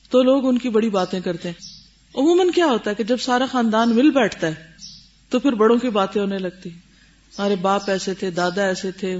تو 0.09 0.21
لوگ 0.21 0.47
ان 0.47 0.57
کی 0.57 0.69
بڑی 0.69 0.89
باتیں 0.89 1.19
کرتے 1.19 1.49
ہیں۔ 1.49 1.72
عموماً 2.15 2.51
کیا 2.51 2.65
ہوتا 2.65 2.89
ہے 2.89 2.95
کہ 2.95 3.03
جب 3.03 3.17
سارا 3.17 3.45
خاندان 3.51 3.95
مل 3.95 4.11
بیٹھتا 4.11 4.47
ہے، 4.47 4.53
تو 5.29 5.39
پھر 5.39 5.51
بڑوں 5.51 5.77
کی 5.77 5.89
باتیں 5.89 6.21
ہونے 6.21 6.37
لگتی 6.37 6.69
ہمارے 6.69 7.55
باپ 7.55 7.89
ایسے 7.89 8.13
تھے، 8.13 8.31
دادا 8.31 8.63
ایسے 8.63 8.91
تھے، 8.91 9.19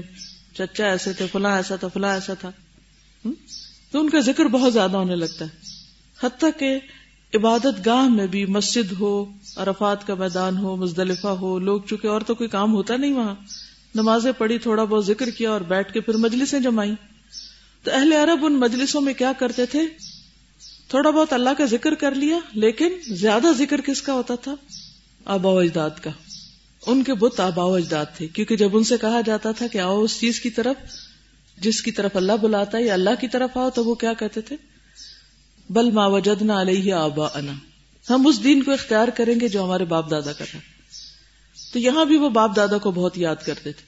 چچا 0.54 0.86
ایسے 0.86 1.12
تھے، 1.12 1.26
فلاں 1.32 1.56
ایسا 1.56 1.76
تھا، 1.76 1.88
فلاں 1.88 2.14
ایسا 2.14 2.34
تھا۔ 2.34 2.50
تو 3.90 4.00
ان 4.00 4.10
کا 4.10 4.20
ذکر 4.20 4.44
بہت 4.44 4.72
زیادہ 4.72 4.96
ہونے 4.96 5.16
لگتا 5.16 5.44
ہے۔ 5.44 5.50
حتیٰ 6.22 6.50
کہ 6.58 6.78
عبادت 7.34 7.86
گاہ 7.86 8.08
میں 8.08 8.26
بھی 8.26 8.46
مسجد 8.46 8.92
ہو، 9.00 9.24
عرفات 9.56 10.06
کا 10.06 10.14
میدان 10.14 10.56
ہو، 10.56 10.76
مزدلفہ 10.76 11.26
ہو، 11.26 11.58
لوگ 11.58 11.80
چونکہ 11.88 12.06
اور 12.06 12.20
تو 12.20 12.34
کوئی 12.34 12.48
کام 12.48 12.72
ہوتا 12.72 12.96
نہیں 12.96 13.12
وہاں۔ 13.12 13.34
نمازیں 13.94 14.32
پڑھی، 14.38 14.58
تھوڑا 14.58 14.84
بہت 14.84 15.06
ذکر 15.06 15.30
کیا 15.30 15.50
اور 15.50 15.60
بیٹھ 15.60 15.92
کے 15.92 16.00
پھر 16.00 16.14
مجلسیں 16.14 16.60
جمائی 16.60 16.94
تو 17.82 17.90
اہل 17.94 18.12
عرب 18.12 18.44
ان 18.44 18.52
مجلسوں 18.52 19.00
میں 19.00 19.14
کیا 19.14 19.32
کرتے 19.38 19.66
تھے؟ 19.66 19.80
تھوڑا 20.88 21.10
بہت 21.10 21.32
اللہ 21.32 21.50
کا 21.58 21.64
ذکر 21.64 21.94
کر 21.94 22.14
لیا، 22.14 22.38
لیکن 22.52 22.92
زیادہ 23.08 23.46
ذکر 23.58 23.80
کس 23.80 24.02
کا 24.02 24.12
ہوتا 24.12 24.34
تھا؟ 24.34 24.54
آبا 25.24 25.50
و 25.50 25.58
اجداد 25.58 25.90
کا۔ 26.02 26.10
ان 26.86 27.02
کے 27.02 27.14
بت 27.14 27.40
آبا 27.40 27.64
و 27.64 27.74
اجداد 27.74 28.04
تھے، 28.16 28.26
کیونکہ 28.26 28.56
جب 28.56 28.76
ان 28.76 28.84
سے 28.84 28.94
کہا 29.00 29.20
جاتا 29.26 29.52
تھا 29.52 29.66
کہ 29.66 29.78
آؤ 29.78 30.02
اس 30.02 30.20
چیز 30.20 30.40
کی 30.40 30.50
طرف، 30.50 30.76
جس 31.58 31.82
کی 31.82 31.90
طرف 31.90 32.16
اللہ 32.16 32.32
بلاتا 32.42 32.78
ہے 32.78 32.82
یا 32.82 32.94
اللہ 32.94 33.10
کی 33.20 33.28
طرف 33.28 33.56
آؤ، 33.56 33.70
تو 33.70 33.84
وہ 33.84 33.94
کیا 33.94 34.12
کہتے 34.12 34.40
تھے؟ 34.40 34.56
بل 35.70 35.90
ما 35.90 36.06
وجدنا 36.06 36.60
علیہ 36.60 36.94
آبا 36.94 37.26
انا 37.26 37.52
ہم 38.10 38.26
اس 38.26 38.44
دین 38.44 38.62
کو 38.62 38.72
اختیار 38.72 39.08
کریں 39.08 39.40
گے 39.40 39.48
جو 39.48 39.64
ہمارے 39.64 39.84
باپ 39.84 40.10
دادا 40.10 40.32
کا 40.32 40.44
تھا۔ 40.50 40.58
تو 41.72 41.78
یہاں 41.78 42.04
بھی 42.04 42.16
وہ 42.16 42.28
باپ 42.28 42.56
دادا 42.56 42.78
کو 42.78 42.90
بہت 42.90 43.18
یاد 43.18 43.36
کرتے 43.36 43.72
تھے۔ 43.72 43.82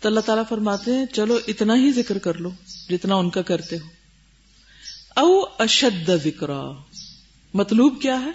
تو 0.00 0.08
اللہ 0.08 0.20
تعالیٰ 0.20 0.44
فرماتے 0.48 0.92
ہیں، 0.92 1.06
چلو 1.06 1.38
اتنا 1.48 1.74
ہی 1.74 1.92
ذکر 1.92 2.18
کر 2.18 2.34
لو 2.34 2.50
جتنا 2.90 3.14
ان 3.14 3.30
کا 3.30 3.42
کرتے 3.42 3.78
ہو۔ 3.78 4.05
او 5.16 5.44
اشد 5.58 6.10
ذکرا۔ 6.24 6.72
مطلوب 7.54 8.02
کیا 8.02 8.20
ہے؟ 8.20 8.30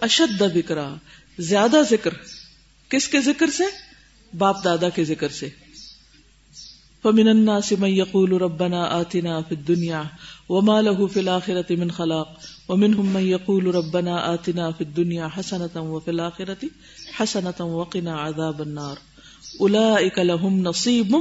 اشد 0.00 0.42
ذکرا۔ 0.54 0.94
زیادہ 1.38 1.76
ذکر۔ 1.90 2.14
کس 2.88 3.08
کے 3.08 3.20
ذکر 3.20 3.50
سے؟ 3.50 3.64
باپ 4.38 4.64
دادا 4.64 4.88
کے 4.88 5.04
ذکر 5.04 5.28
سے۔ 5.28 5.48
فمن 7.02 7.28
الناس 7.28 7.72
من 7.72 7.88
يقول 7.88 8.32
ربنا 8.32 8.82
آتنا 8.82 9.40
في 9.40 9.54
الدنيا 9.54 10.02
وما 10.48 10.80
له 10.80 11.06
في 11.12 11.20
الآخرة 11.20 11.74
من 11.78 11.90
خلاق 11.90 12.28
ومنهم 12.68 13.06
من 13.06 13.22
يقول 13.22 13.66
ربنا 13.66 14.14
آتنا 14.14 14.70
في 14.70 14.84
الدنيا 14.84 15.28
حسنة 15.38 15.82
وفي 15.82 16.10
الآخرة 16.10 16.66
حسنة 17.20 17.66
وقنا 17.66 18.26
عذاب 18.26 18.60
النار۔ 18.60 18.96
أولئك 19.60 20.18
لهم 20.18 20.60
نصيب 20.60 21.16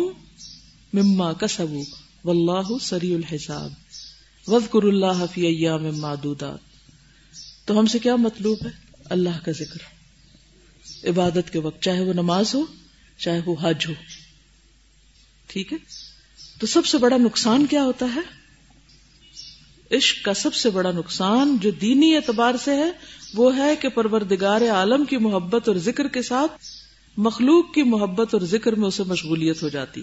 مما 0.93 1.33
كسبوا 1.33 1.83
والله 2.23 2.77
سريع 2.81 3.15
الحساب۔ 3.15 3.80
واذكروا 4.47 4.91
الله 4.91 5.23
في 5.33 5.41
أيام 5.41 5.97
معدودات۔ 5.97 6.59
تو 7.65 7.79
ہم 7.79 7.85
سے 7.85 7.99
کیا 7.99 8.15
مطلوب 8.15 8.57
ہے؟ 8.65 8.71
اللہ 9.03 9.45
کا 9.45 9.51
ذکر۔ 9.51 10.01
عبادت 11.09 11.53
کے 11.53 11.59
وقت، 11.59 11.81
چاہے 11.81 12.01
وہ 12.01 12.13
نماز 12.13 12.55
ہو، 12.55 12.61
چاہے 13.17 13.41
وہ 13.45 13.55
حج 13.61 13.85
ہو۔ 13.89 13.93
ٹھیک 15.47 15.73
ہے؟ 15.73 15.77
تو 16.59 16.67
سب 16.67 16.85
سے 16.85 16.97
بڑا 16.97 17.17
نقصان 17.17 17.65
کیا 17.65 17.83
ہوتا 17.83 18.05
ہے؟ 18.15 18.41
عشق 19.97 20.25
کا 20.25 20.33
سب 20.33 20.53
سے 20.53 20.69
بڑا 20.69 20.91
نقصان 20.91 21.57
جو 21.61 21.71
دینی 21.71 22.15
اعتبار 22.15 22.55
سے 22.63 22.75
ہے، 22.75 22.91
وہ 23.33 23.57
ہے 23.57 23.75
کہ 23.75 23.89
پروردگار 23.89 24.61
عالم 24.61 25.05
کی 25.05 25.17
محبت 25.17 25.67
اور 25.67 25.75
ذکر 25.75 26.07
کے 26.07 26.21
ساتھ 26.21 26.51
مخلوق 27.17 27.73
کی 27.73 27.83
محبت 27.83 28.33
اور 28.33 28.41
ذکر 28.41 28.75
میں 28.75 28.87
اسے 28.87 29.03
مشغولیت 29.03 29.63
ہو 29.63 29.69
جاتی۔ 29.69 30.01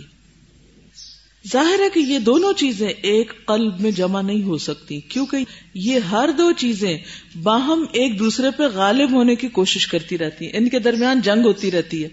ظاہر 1.50 1.80
ہے 1.80 1.88
کہ 1.90 2.00
یہ 2.00 2.18
دونوں 2.18 2.52
چیزیں 2.52 2.88
ایک 2.88 3.32
قلب 3.46 3.80
میں 3.80 3.90
جمع 3.90 4.20
نہیں 4.22 4.42
ہو 4.42 4.56
سکتی، 4.58 5.00
کیونکہ 5.00 5.44
یہ 5.74 5.98
ہر 6.10 6.30
دو 6.38 6.50
چیزیں 6.52 6.96
باہم 7.42 7.84
ایک 7.92 8.18
دوسرے 8.18 8.50
پہ 8.50 8.68
غالب 8.74 9.12
ہونے 9.12 9.34
کی 9.34 9.48
کوشش 9.50 9.86
کرتی 9.86 10.18
رہتی 10.18 10.44
ہیں، 10.44 10.52
ان 10.54 10.68
کے 10.68 10.78
درمیان 10.78 11.20
جنگ 11.20 11.44
ہوتی 11.44 11.70
رہتی 11.70 12.02
ہے، 12.04 12.08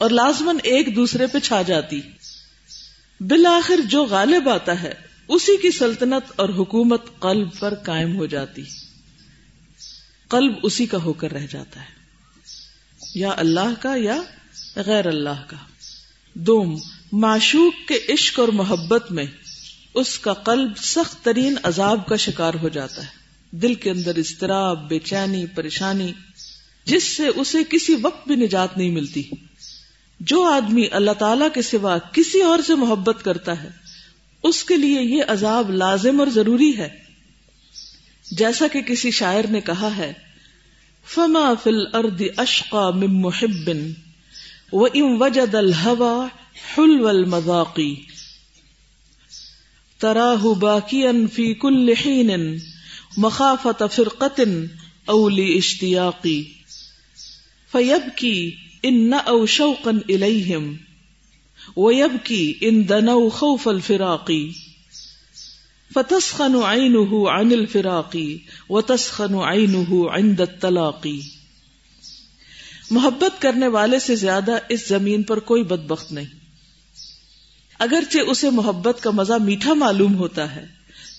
اور 0.00 0.10
لازمن 0.12 0.56
ایک 0.64 0.94
دوسرے 0.96 1.26
پہ 1.26 1.38
چھا 1.38 1.60
جاتی۔ 1.62 2.00
بالآخر 3.20 3.80
جو 3.90 4.04
غالب 4.06 4.48
آتا 4.48 4.80
ہے، 4.82 4.92
اسی 5.28 5.56
کی 5.56 5.70
سلطنت 5.70 6.32
اور 6.36 6.48
حکومت 6.48 7.06
قلب 7.20 7.48
پر 7.58 7.74
قائم 7.84 8.16
ہو 8.16 8.26
جاتی۔ 8.26 8.62
قلب 10.30 10.54
اسی 10.62 10.86
کا 10.86 10.98
ہو 11.04 11.12
کر 11.12 11.32
رہ 11.32 11.46
جاتا 11.50 11.80
ہے، 11.80 11.96
یا 13.14 13.32
اللہ 13.36 13.74
کا 13.80 13.94
یا 13.96 14.20
غیر 14.86 15.06
اللہ 15.06 15.42
کا۔ 15.46 15.56
دوم 16.36 16.76
معشوق 17.12 17.88
کے 17.88 18.12
عشق 18.12 18.40
اور 18.40 18.48
محبت 18.48 19.12
میں 19.12 19.24
اس 19.94 20.18
کا 20.18 20.32
قلب 20.32 20.72
سخت 20.76 21.24
ترین 21.24 21.54
عذاب 21.62 22.06
کا 22.06 22.16
شکار 22.16 22.54
ہو 22.62 22.68
جاتا 22.68 23.02
ہے۔ 23.02 23.18
دل 23.50 23.74
کے 23.74 23.90
اندر 23.90 24.18
اضطراب، 24.18 24.88
بے 24.88 24.98
چینی، 24.98 25.46
پریشانی، 25.46 26.12
جس 26.84 27.04
سے 27.04 27.26
اسے 27.26 27.58
کسی 27.70 27.96
وقت 28.02 28.26
بھی 28.26 28.36
نجات 28.36 28.78
نہیں 28.78 28.90
ملتی۔ 28.90 29.22
جو 30.20 30.42
آدمی 30.42 30.86
اللہ 30.92 31.10
تعالی 31.10 31.44
کے 31.54 31.62
سوا 31.62 31.98
کسی 31.98 32.42
اور 32.42 32.58
سے 32.66 32.74
محبت 32.74 33.24
کرتا 33.24 33.62
ہے، 33.62 33.68
اس 34.42 34.64
کے 34.64 34.76
لیے 34.76 35.02
یہ 35.02 35.22
عذاب 35.28 35.70
لازم 35.70 36.20
اور 36.20 36.28
ضروری 36.28 36.78
ہے۔ 36.78 36.88
جیسا 38.30 38.68
کہ 38.68 38.80
کسی 38.80 39.10
شاعر 39.10 39.44
نے 39.50 39.60
کہا 39.60 39.96
ہے، 39.96 40.12
فما 41.14 41.54
فل 41.62 41.96
ارد 41.96 42.22
اشقا 42.36 42.90
مم 42.90 43.18
محب 43.18 43.70
و 44.72 44.84
ام 44.84 45.22
وجد 45.22 45.54
الحوا 45.54 46.26
حلو 46.78 47.08
المذاقی 47.08 47.94
تراہ 50.00 50.54
باقی 50.54 51.02
فی 51.32 51.54
کل 51.54 51.92
حین، 51.92 52.30
مخافت 53.16 53.82
فرقت 53.92 54.40
اولی 55.04 55.56
اشتیاقی. 55.56 56.42
فیب 57.72 58.16
کی 58.16 58.54
ان 58.82 59.10
نہ 59.10 59.16
او 59.16 59.46
شوقن 59.46 59.98
الہم 60.08 60.74
ویب 61.76 62.16
کی 62.24 62.54
ان 62.60 62.88
دنو 62.88 63.28
خوف 63.28 63.68
الفراقی. 63.68 64.50
فتسخن 65.94 66.54
عینه 66.54 67.18
عن 67.28 67.52
الفراقی، 67.52 68.38
وتسخن 68.70 69.34
عینه 69.34 70.00
عند 70.16 70.40
الطلاقی 70.40 71.20
محبت 72.90 73.42
کرنے 73.42 73.68
والے 73.68 73.98
سے 73.98 74.16
زیادہ 74.16 74.58
اس 74.68 74.88
زمین 74.88 75.22
پر 75.22 75.40
کوئی 75.40 75.62
بدبخت 75.62 76.12
نہیں. 76.12 76.37
اگرچہ 77.80 78.28
اسے 78.28 78.50
محبت 78.50 79.02
کا 79.02 79.10
مزہ 79.10 79.32
میٹھا 79.40 79.74
معلوم 79.74 80.14
ہوتا 80.14 80.54
ہے، 80.54 80.66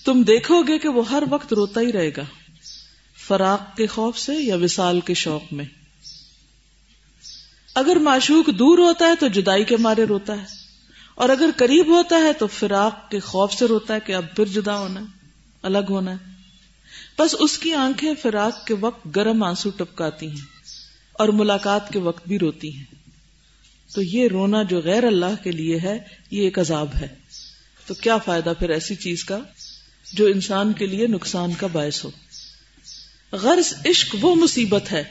تم 0.04 0.22
دیکھو 0.22 0.62
گے 0.62 0.78
کہ 0.78 0.88
وہ 0.88 1.08
ہر 1.10 1.22
وقت 1.30 1.52
روتا 1.52 1.80
ہی 1.80 1.92
رہے 1.92 2.10
گا، 2.16 2.24
فراق 3.18 3.76
کے 3.76 3.86
خوف 3.86 4.18
سے 4.18 4.34
یا 4.36 4.56
وصال 4.56 5.00
کے 5.00 5.14
شوق 5.16 5.52
میں۔ 5.52 5.64
اگر 7.74 7.96
معشوق 8.02 8.48
دور 8.58 8.78
ہوتا 8.78 9.06
ہے 9.06 9.14
تو 9.14 9.28
جدائی 9.30 9.64
کے 9.64 9.76
مارے 9.76 10.04
روتا 10.04 10.36
ہے، 10.36 10.44
اور 11.14 11.28
اگر 11.28 11.50
قریب 11.56 11.86
ہوتا 11.88 12.16
ہے 12.16 12.32
تو 12.32 12.46
فراق 12.46 13.10
کے 13.10 13.20
خوف 13.20 13.52
سے 13.54 13.66
روتا 13.66 13.94
ہے 13.94 14.00
کہ 14.00 14.14
اب 14.14 14.34
پھر 14.36 14.46
جدا 14.50 14.78
ہونا 14.78 15.00
ہے، 15.00 15.06
الگ 15.64 15.90
ہونا 15.90 16.10
ہے۔ 16.10 16.28
بس 17.18 17.34
اس 17.38 17.58
کی 17.58 17.72
آنکھیں 17.74 18.12
فراق 18.22 18.64
کے 18.66 18.74
وقت 18.80 19.06
گرم 19.16 19.42
آنسو 19.42 19.70
ٹپکاتی 19.70 20.28
ہیں، 20.28 20.46
اور 21.12 21.28
ملاقات 21.34 21.92
کے 21.92 21.98
وقت 22.00 22.28
بھی 22.28 22.38
روتی 22.38 22.76
ہیں۔ 22.76 22.84
تو 23.94 24.02
یہ 24.02 24.28
رونا 24.28 24.62
جو 24.62 24.80
غیر 24.80 25.04
اللہ 25.04 25.44
کے 25.44 25.52
لیے 25.52 25.78
ہے، 25.78 25.98
یہ 26.30 26.42
ایک 26.42 26.58
عذاب 26.58 26.88
ہے۔ 27.00 27.08
تو 27.86 27.94
کیا 27.94 28.18
فائدہ 28.18 28.52
پھر 28.58 28.70
ایسی 28.70 28.94
چیز 28.94 29.24
کا 29.24 29.38
جو 30.12 30.26
انسان 30.26 30.72
کے 30.72 30.86
لیے 30.86 31.06
نقصان 31.06 31.52
کا 31.52 31.66
باعث 31.66 32.04
ہو؟ 32.04 32.10
غرض 33.32 33.74
عشق 33.86 34.16
وہ 34.20 34.34
مصیبت 34.34 34.92
ہے 34.92 35.04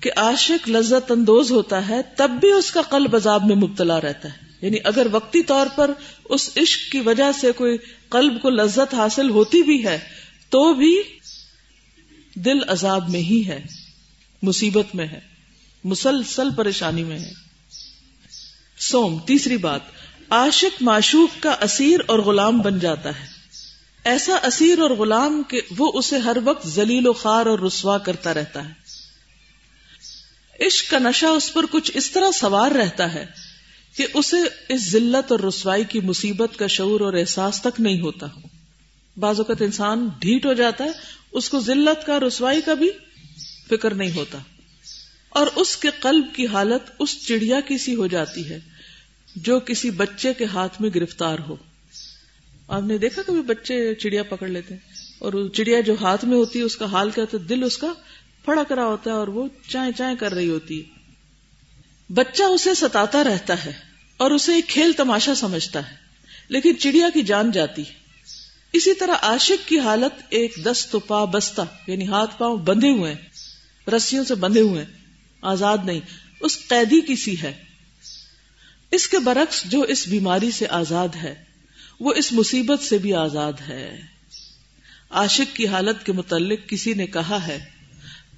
کہ 0.00 0.10
عاشق 0.16 0.68
لذت 0.68 1.10
اندوز 1.10 1.50
ہوتا 1.50 1.88
ہے، 1.88 2.00
تب 2.16 2.30
بھی 2.40 2.52
اس 2.52 2.70
کا 2.70 2.82
قلب 2.82 3.16
عذاب 3.16 3.44
میں 3.44 3.56
مبتلا 3.56 4.00
رہتا 4.00 4.28
ہے۔ 4.28 4.66
یعنی 4.66 4.76
اگر 4.84 5.06
وقتی 5.12 5.42
طور 5.42 5.66
پر 5.76 5.90
اس 6.24 6.50
عشق 6.56 6.92
کی 6.92 7.00
وجہ 7.00 7.32
سے 7.40 7.52
کوئی 7.52 7.76
قلب 8.08 8.42
کو 8.42 8.50
لذت 8.50 8.94
حاصل 8.94 9.30
ہوتی 9.30 9.62
بھی 9.62 9.84
ہے، 9.84 9.98
تو 10.48 10.74
بھی 10.74 11.02
دل 12.34 12.68
عذاب 12.68 13.10
میں 13.10 13.20
ہی 13.20 13.42
ہے، 13.46 13.66
مصیبت 14.42 14.94
میں 14.94 15.06
ہے۔ 15.06 15.29
مسلسل 15.84 16.48
پریشانی 16.56 17.04
میں 17.04 17.18
ہے۔ 17.18 17.32
سوم، 18.78 19.18
تیسری 19.18 19.56
بات، 19.56 19.80
عاشق 20.30 20.82
معشوق 20.82 21.42
کا 21.42 21.56
اسیر 21.60 22.00
اور 22.06 22.18
غلام 22.18 22.60
بن 22.60 22.78
جاتا 22.78 23.20
ہے۔ 23.20 23.26
ایسا 24.04 24.36
اسیر 24.42 24.78
اور 24.78 24.90
غلام 24.90 25.42
کہ 25.48 25.60
وہ 25.78 25.92
اسے 25.94 26.18
ہر 26.18 26.36
وقت 26.44 26.68
ذلیل 26.68 27.06
و 27.06 27.12
خار 27.12 27.46
اور 27.46 27.58
رسوا 27.58 27.98
کرتا 27.98 28.34
رہتا 28.34 28.68
ہے۔ 28.68 28.90
عشق 30.66 30.90
کا 30.90 30.98
نشہ 30.98 31.26
اس 31.26 31.52
پر 31.52 31.64
کچھ 31.70 31.90
اس 31.94 32.10
طرح 32.10 32.30
سوار 32.30 32.70
رہتا 32.70 33.14
ہے 33.14 33.26
کہ 33.96 34.06
اسے 34.14 34.36
اس 34.68 34.90
ذلت 34.90 35.32
اور 35.32 35.40
رسوائی 35.40 35.84
کی 35.84 36.00
مصیبت 36.00 36.58
کا 36.58 36.66
شعور 36.66 37.00
اور 37.00 37.12
احساس 37.12 37.60
تک 37.60 37.80
نہیں 37.80 38.00
ہوتا۔ 38.00 38.26
بعض 39.16 39.38
اوقات 39.38 39.62
انسان 39.62 40.08
ڈھیٹ 40.18 40.46
ہو 40.46 40.52
جاتا 40.52 40.84
ہے، 40.84 40.90
اس 41.32 41.48
کو 41.48 41.60
ذلت 41.60 42.06
کا 42.06 42.20
رسوائی 42.20 42.60
کا 42.60 42.74
بھی 42.74 42.90
فکر 43.70 43.94
نہیں 43.94 44.16
ہوتا۔ 44.16 44.38
اور 45.30 45.46
اس 45.56 45.76
کے 45.76 45.88
قلب 46.00 46.26
کی 46.34 46.46
حالت 46.46 46.90
اس 46.98 47.26
چڑیا 47.26 47.60
کی 47.60 47.78
سی 47.78 47.94
ہو 47.94 48.06
جاتی 48.06 48.48
ہے 48.50 48.58
جو 49.36 49.60
کسی 49.60 49.90
بچے 49.90 50.32
کے 50.34 50.44
ہاتھ 50.44 50.80
میں 50.82 50.90
گرفتار 50.94 51.38
ہو۔ 51.48 51.56
آپ 52.68 52.82
نے 52.82 52.98
دیکھا 52.98 53.22
کبھی 53.26 53.42
بچے 53.42 53.94
چڑیا 53.94 54.22
پکڑ 54.22 54.48
لیتے 54.48 54.74
ہیں 54.74 54.80
اور 55.18 55.32
چڑیا 55.54 55.80
جو 55.80 55.94
ہاتھ 56.00 56.24
میں 56.24 56.36
ہوتی 56.36 56.58
ہے، 56.58 56.64
اس 56.64 56.76
کا 56.76 56.84
حال 56.84 57.10
کیا 57.10 57.24
ہوتا 57.24 57.42
ہے؟ 57.42 57.48
دل 57.48 57.62
اس 57.62 57.78
کا 57.78 57.92
پھڑک 58.44 58.72
رہا 58.72 58.84
ہوتا 58.84 59.10
ہے 59.10 59.16
اور 59.16 59.28
وہ 59.28 59.46
چائیں 59.68 59.92
چائیں 59.92 60.16
کر 60.16 60.34
رہی 60.34 60.48
ہوتی 60.50 60.80
ہے۔ 60.80 62.12
بچہ 62.12 62.42
اسے 62.42 62.74
ستاتا 62.74 63.24
رہتا 63.24 63.64
ہے 63.64 63.72
اور 64.16 64.30
اسے 64.30 64.54
ایک 64.54 64.68
کھیل 64.68 64.92
تماشا 64.92 65.34
سمجھتا 65.34 65.90
ہے، 65.90 65.94
لیکن 66.48 66.78
چڑیا 66.78 67.08
کی 67.14 67.22
جان 67.22 67.50
جاتی 67.50 67.82
اسی 68.72 68.94
طرح 68.94 69.14
عاشق 69.22 69.68
کی 69.68 69.78
حالت 69.78 70.22
ایک 70.28 70.54
دست 70.64 70.96
پا 71.06 71.24
بستہ 71.24 71.62
یعنی 71.86 72.06
ہاتھ 72.06 72.38
پاؤں 72.38 72.56
بندھے 72.56 72.90
ہوئے 72.90 73.12
ہیں، 73.14 73.90
رسیوں 73.90 74.24
سے 74.24 74.34
بندھے 74.34 74.60
ہوئے 74.60 74.82
ہیں۔ 74.84 74.99
آزاد 75.42 75.78
نہیں، 75.84 76.00
اس 76.40 76.68
قیدی 76.68 77.00
کی 77.00 77.16
سی 77.16 77.42
ہے۔ 77.42 77.52
اس 78.90 79.08
کے 79.08 79.18
برعکس 79.18 79.64
جو 79.64 79.80
اس 79.80 80.08
بیماری 80.08 80.50
سے 80.50 80.66
آزاد 80.68 81.08
ہے، 81.22 81.44
وہ 82.00 82.12
اس 82.16 82.32
مصیبت 82.32 82.82
سے 82.82 82.98
بھی 82.98 83.14
آزاد 83.14 83.52
ہے۔ 83.68 84.00
عاشق 85.10 85.56
کی 85.56 85.66
حالت 85.66 86.06
کے 86.06 86.12
متعلق 86.12 86.68
کسی 86.68 86.94
نے 86.94 87.06
کہا 87.06 87.46
ہے 87.46 87.58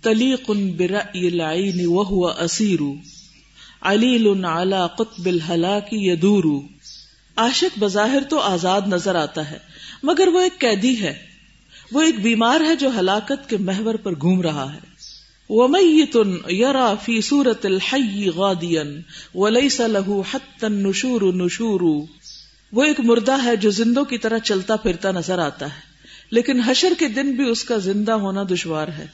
تلیق 0.03 0.51
برأی 0.51 1.27
العین 1.27 1.81
وهو 1.85 2.27
اسیر، 2.27 2.81
علیل 3.83 4.45
على 4.45 4.77
قطب 4.97 5.27
الهلاك 5.27 5.93
يدور 5.93 6.63
عاشق 7.37 7.79
بظاہر 7.79 8.23
تو 8.23 8.41
آزاد 8.41 8.81
نظر 8.87 9.15
آتا 9.15 9.51
ہے، 9.51 9.59
مگر 10.03 10.29
وہ 10.29 10.41
ایک 10.41 10.59
قیدی 10.59 11.01
ہے۔ 11.01 11.27
وہ 11.93 12.03
ایک 12.03 12.21
بیمار 12.21 12.61
ہے 12.61 12.77
جو 12.77 12.89
ہلاکت 12.99 13.49
کے 13.49 13.57
محور 13.57 13.95
پر 13.95 14.13
گھوم 14.21 14.43
رہا 14.43 14.75
ہے۔ 14.75 14.92
ومیت 15.53 16.17
یرا 16.51 16.93
فی 17.05 17.21
صورت 17.21 17.65
الحی 17.67 18.29
غادیا 18.37 18.83
ولیس 19.35 19.79
له 19.81 20.21
حتی 20.31 20.67
النشور 20.67 21.23
نشور. 21.35 21.83
وہ 22.73 22.85
ایک 22.85 23.01
مردہ 23.01 23.37
ہے 23.45 23.55
جو 23.57 23.71
زندوں 23.71 24.05
کی 24.05 24.19
طرح 24.19 24.39
چلتا 24.45 24.77
پھرتا 24.77 25.11
نظر 25.11 25.39
آتا 25.39 25.67
ہے، 25.67 25.81
لیکن 26.31 26.61
حشر 26.61 26.93
کے 26.99 27.09
دن 27.09 27.33
بھی 27.33 27.49
اس 27.51 27.65
کا 27.65 27.77
زندہ 27.87 28.13
ہونا 28.23 28.43
دشوار 28.51 28.89
ہے. 28.89 29.07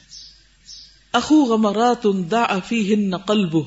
اخو 1.13 1.43
غمرات 1.45 2.05
دا 2.31 2.43
افی 2.51 2.81
ہن 2.93 3.17
قلب 3.17 3.57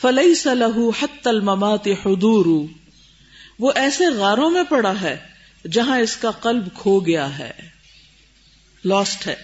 فلئی 0.00 0.34
سلح 0.34 0.78
حت 1.00 1.26
المات 1.26 1.88
وہ 3.58 3.72
ایسے 3.74 4.08
غاروں 4.16 4.50
میں 4.50 4.62
پڑا 4.68 4.92
ہے 5.00 5.16
جہاں 5.64 5.98
اس 5.98 6.16
کا 6.16 6.30
قلب 6.40 6.68
کھو 6.74 6.98
گیا 7.00 7.26
ہے. 7.38 7.50
لاسٹ 8.84 9.26
ہے. 9.26 9.34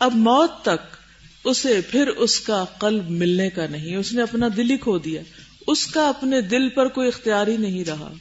اب 0.00 0.14
موت 0.20 0.62
تک 0.62 0.96
اسے 1.44 1.80
پھر 1.80 2.06
اس 2.08 2.40
کا 2.40 2.64
قلب 2.64 3.10
ملنے 3.10 3.50
کا 3.50 3.66
نہیں، 3.66 3.96
اس 3.96 4.12
نے 4.12 4.22
اپنا 4.22 4.48
دل 4.56 4.70
ہی 4.70 4.76
کھو 4.76 4.98
دیا۔ 4.98 5.22
اس 5.66 5.86
کا 5.86 6.08
اپنے 6.08 6.40
دل 6.40 6.68
پر 6.68 6.88
کوئی 6.88 7.08
اختیار 7.08 7.46
ہی 7.46 7.56
نہیں 7.56 7.84
رہا۔ 7.84 8.12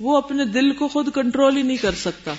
وہ 0.00 0.16
اپنے 0.16 0.44
دل 0.44 0.72
کو 0.72 0.88
خود 0.88 1.08
کنٹرول 1.14 1.56
ہی 1.56 1.62
نہیں 1.62 1.76
کر 1.76 1.94
سکتا۔ 1.94 2.34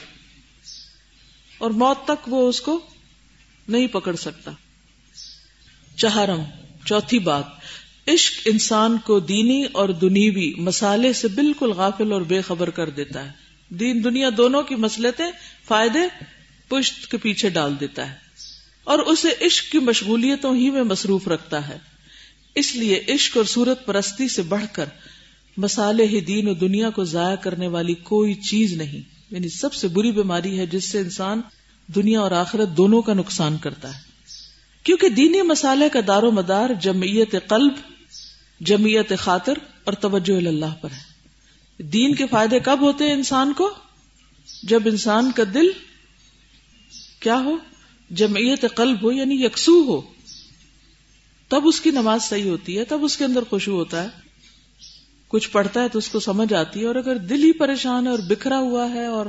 اور 1.57 1.71
موت 1.71 2.05
تک 2.05 2.33
وہ 2.33 2.49
اس 2.49 2.61
کو 2.61 2.79
نہیں 3.67 3.87
پکڑ 3.87 4.15
سکتا۔ 4.15 4.51
چہارم، 5.97 6.43
چوتھی 6.85 7.19
بات۔ 7.19 7.45
عشق 8.07 8.33
انسان 8.45 8.97
کو 8.97 9.19
دینی 9.19 9.63
اور 9.71 9.89
دنیوی 9.89 10.53
مسالے 10.57 11.13
سے 11.13 11.27
بالکل 11.27 11.71
غافل 11.71 12.11
اور 12.11 12.21
بے 12.21 12.41
خبر 12.41 12.69
کر 12.69 12.89
دیتا 12.89 13.25
ہے۔ 13.25 13.31
دین 13.69 14.03
دنیا 14.03 14.29
دونوں 14.37 14.63
کی 14.63 14.75
مسلطیں 14.75 15.31
فائدے 15.67 15.99
پشت 16.67 17.11
کے 17.11 17.17
پیچھے 17.17 17.49
ڈال 17.49 17.79
دیتا 17.79 18.11
ہے۔ 18.11 18.28
اور 18.83 18.99
اسے 18.99 19.45
عشق 19.45 19.71
کی 19.71 19.79
مشغولیتوں 19.79 20.55
ہی 20.55 20.69
میں 20.69 20.83
مصروف 20.83 21.27
رکھتا 21.27 21.67
ہے۔ 21.67 21.77
اس 22.55 22.75
لیے 22.75 23.03
عشق 23.07 23.37
اور 23.37 23.45
صورت 23.45 23.85
پرستی 23.85 24.27
سے 24.27 24.41
بڑھ 24.41 24.65
کر 24.71 24.85
مسالے 25.57 26.05
ہی 26.05 26.21
دین 26.21 26.47
و 26.47 26.53
دنیا 26.53 26.89
کو 26.89 27.03
ضائع 27.03 27.35
کرنے 27.35 27.67
والی 27.67 27.93
کوئی 27.93 28.33
چیز 28.33 28.73
نہیں۔ 28.73 29.01
یعنی 29.31 29.49
سب 29.49 29.73
سے 29.73 29.87
بری 29.87 30.11
بیماری 30.11 30.59
ہے 30.59 30.65
جس 30.65 30.91
سے 30.91 30.99
انسان 30.99 31.41
دنیا 31.87 32.19
اور 32.19 32.31
آخرت 32.31 32.69
دونوں 32.69 33.01
کا 33.01 33.13
نقصان 33.13 33.57
کرتا 33.57 33.95
ہے۔ 33.95 34.01
کیونکہ 34.83 35.09
دینی 35.09 35.41
مسالے 35.41 35.89
کا 35.89 35.99
دار 36.07 36.23
و 36.23 36.31
مدار 36.31 36.69
جمعیت 36.81 37.35
قلب، 37.47 37.73
جمعیت 38.61 39.13
خاطر 39.17 39.53
اور 39.83 39.93
توجہ 39.93 40.47
اللہ 40.47 40.73
پر 40.81 40.91
ہے۔ 40.91 41.09
دین 41.83 42.15
کے 42.15 42.27
فائدے 42.27 42.59
کب 42.59 42.77
ہوتے 42.81 43.03
ہیں 43.03 43.13
انسان 43.13 43.53
کو؟ 43.53 43.73
جب 44.63 44.81
انسان 44.85 45.31
کا 45.31 45.43
دل 45.53 45.71
کیا 47.19 47.35
ہو؟ 47.35 47.57
جمعیت 48.09 48.65
قلب 48.75 49.03
ہو 49.03 49.11
یعنی 49.11 49.43
یکسو 49.45 49.81
ہو، 49.87 50.01
تب 51.51 51.67
اس 51.67 51.81
کی 51.81 51.91
نماز 51.91 52.23
صحیح 52.23 52.49
ہوتی 52.49 52.77
ہے، 52.77 52.85
تب 52.85 53.03
اس 53.03 53.17
کے 53.17 53.25
اندر 53.25 53.43
خوشبو 53.49 53.75
ہوتا 53.75 54.03
ہے۔ 54.03 54.07
کچھ 55.27 55.49
پڑھتا 55.49 55.83
ہے 55.83 55.87
تو 55.87 55.99
اس 55.99 56.07
کو 56.09 56.19
سمجھ 56.19 56.53
آتی 56.53 56.79
ہے، 56.79 56.85
اور 56.85 56.95
اگر 56.95 57.17
دل 57.23 57.43
ہی 57.43 57.51
پریشان 57.51 58.07
ہے 58.07 58.11
اور 58.11 58.19
بکھرا 58.19 58.57
ہوا 58.59 58.89
ہے 58.89 59.05
اور 59.05 59.25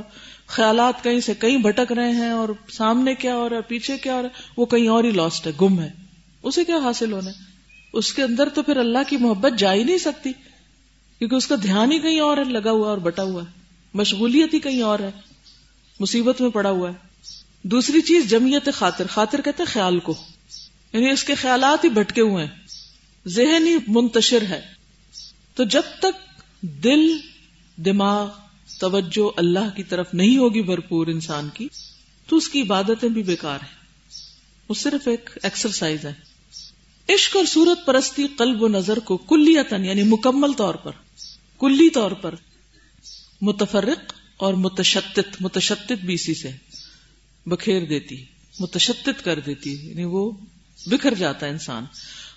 خیالات 0.47 1.03
کہیں 1.03 1.19
سے 1.19 1.33
کہیں 1.33 1.57
بھٹک 1.57 1.91
رہے 1.91 2.11
ہیں 2.11 2.29
اور 2.29 2.49
سامنے 2.69 3.15
کیا 3.15 3.35
ہو 3.35 3.49
رہا 3.49 3.57
ہے 3.57 3.61
پیچھے 3.61 3.97
کیا 3.97 4.15
ہو 4.15 4.21
رہا 4.21 4.29
ہے 4.29 4.51
وہ 4.57 4.65
کہیں 4.65 4.87
اور 4.87 5.03
ہی 5.03 5.11
لاسٹ 5.11 5.47
ہے، 5.47 5.51
گم 5.61 5.79
ہے۔ 5.79 5.89
اسے 6.43 6.65
کیا 6.65 6.77
حاصل 6.77 7.11
ہونا 7.11 7.29
ہے؟ 7.29 7.49
اس 7.93 8.13
کے 8.13 8.23
اندر 8.23 8.49
تو 8.49 8.63
پھر 8.63 8.77
اللہ 8.77 9.09
کی 9.09 9.17
محبت 9.17 9.59
جا 9.59 9.73
ہی 9.73 9.83
نہیں 9.83 9.97
سکتی، 9.97 10.31
کیونکہ 11.21 11.35
اس 11.35 11.47
کا 11.47 11.55
دھیان 11.63 11.91
ہی 11.91 11.99
کہیں 11.99 12.19
اور 12.19 12.37
ہے، 12.37 12.43
لگا 12.43 12.71
ہوا 12.71 12.89
اور 12.89 12.97
بٹا 12.97 13.23
ہوا 13.23 13.43
ہے۔ 13.43 13.59
مشغولیت 13.93 14.53
ہی 14.53 14.59
کہیں 14.59 14.81
اور 14.81 14.99
ہے، 14.99 15.09
مصیبت 15.99 16.41
میں 16.41 16.49
پڑا 16.49 16.69
ہوا 16.69 16.89
ہے۔ 16.89 17.10
دوسری 17.63 18.01
چیز 18.01 18.29
جمعیت 18.29 18.69
خاطر 18.73 19.07
خاطر 19.07 19.41
کہتے 19.41 19.63
ہیں 19.63 19.73
خیال 19.73 19.99
کو۔ 19.99 20.15
یعنی 20.93 21.09
اس 21.09 21.23
کے 21.23 21.35
خیالات 21.35 21.83
ہی 21.83 21.89
بھٹکے 21.89 22.21
ہوئے 22.21 22.45
ہیں۔ 22.45 22.51
ذہن 23.27 23.67
ہی 23.67 23.75
منتشر 23.87 24.41
ہے۔ 24.41 24.61
تو 25.55 25.63
جب 25.63 25.81
تک 25.99 26.41
دل، 26.61 27.17
دماغ، 27.77 28.29
توجہ 28.79 29.31
اللہ 29.37 29.75
کی 29.75 29.83
طرف 29.83 30.13
نہیں 30.13 30.37
ہوگی 30.37 30.61
بھرپور 30.61 31.07
انسان 31.07 31.49
کی، 31.53 31.67
تو 32.27 32.37
اس 32.37 32.49
کی 32.49 32.61
عبادتیں 32.61 33.09
بھی 33.09 33.23
بیکار 33.23 33.59
ہیں۔ 33.63 33.75
وہ 34.69 34.73
صرف 34.73 35.07
ایک 35.07 35.29
ایکسرسائز 35.43 36.05
ہے۔ 36.05 36.13
عشق 37.09 37.35
اور 37.35 37.45
صورت 37.45 37.85
پرستی 37.85 38.27
قلب 38.37 38.63
و 38.63 38.67
نظر 38.67 38.99
کو 38.99 39.17
کلیتن 39.17 39.85
یعنی 39.85 40.03
مکمل 40.03 40.53
طور 40.53 40.75
پر، 40.75 40.91
کلی 41.59 41.89
طور 41.89 42.11
پر 42.11 42.35
متفرق 43.41 44.13
اور 44.37 44.53
متشتت 44.53 45.41
متشتت 45.41 45.91
بھی 45.91 46.13
اسی 46.13 46.33
سے۔ 46.33 46.51
بکھیر 47.45 47.85
دیتی 47.85 48.25
متشتت 48.59 49.23
کر 49.23 49.39
دیتی 49.39 49.89
یعنی 49.89 50.03
وہ 50.03 50.31
بکھر 50.87 51.13
جاتا 51.13 51.45
ہے 51.45 51.51
انسان۔ 51.51 51.85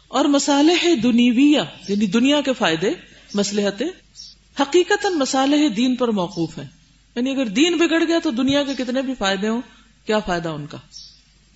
اور 0.08 0.24
مسالح 0.24 0.88
دنیویہ 1.02 1.60
یعنی 1.88 2.06
دنیا 2.06 2.40
کے 2.40 2.52
فائدے 2.58 2.90
مسلحت 3.34 3.82
حقیقت 4.60 5.06
مسالح 5.06 5.66
دین 5.76 5.96
پر 5.96 6.08
موقوف 6.08 6.58
ہیں۔ 6.58 6.66
یعنی 7.16 7.30
اگر 7.30 7.46
دین 7.46 7.76
بگڑ 7.76 8.04
گیا 8.08 8.18
تو 8.22 8.30
دنیا 8.30 8.62
کے 8.62 8.84
کتنے 8.84 9.02
بھی 9.02 9.14
فائدے 9.18 9.48
ہوں، 9.48 9.60
کیا 10.06 10.18
فائدہ 10.18 10.48
ان 10.48 10.66
کا؟ 10.66 10.78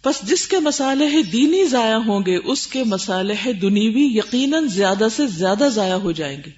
بس 0.05 0.21
جس 0.23 0.47
کے 0.47 0.57
مسالح 0.59 1.21
دینی 1.33 1.65
ضائع 1.65 1.97
ہوں 1.97 2.21
گے، 2.27 2.37
اس 2.37 2.67
کے 2.67 2.85
مسالح 2.85 3.49
دنیوی 3.63 4.05
یقیناً 4.19 4.69
زیادہ 4.69 5.07
سے 5.17 5.27
زیادہ 5.27 5.69
ضائع 5.75 5.95
ہو 5.95 6.13
جائیں 6.13 6.39
گے۔ 6.47 6.51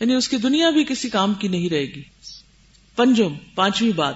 یعنی 0.00 0.14
اس 0.14 0.28
کی 0.28 0.36
دنیا 0.36 0.70
بھی 0.70 0.84
کسی 0.84 1.08
کام 1.08 1.34
کی 1.34 1.48
نہیں 1.48 1.68
رہے 1.68 1.84
گی۔ 1.84 2.02
پنجم، 2.96 3.34
پانچویں 3.54 3.92
بات، 3.92 4.14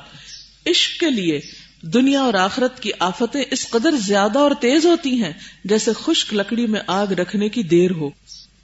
عشق 0.66 1.00
کے 1.00 1.10
لیے 1.10 1.40
دنیا 1.82 2.20
اور 2.20 2.34
آخرت 2.34 2.80
کی 2.80 2.90
آفتیں 2.98 3.44
اس 3.50 3.70
قدر 3.70 3.90
زیادہ 3.96 4.38
اور 4.38 4.50
تیز 4.60 4.86
ہوتی 4.86 5.22
ہیں 5.22 5.32
جیسے 5.64 5.90
خشک 5.92 6.34
لکڑی 6.34 6.66
میں 6.66 6.80
آگ 6.86 7.06
رکھنے 7.06 7.48
کی 7.48 7.62
دیر 7.62 7.90
ہو۔ 7.90 8.10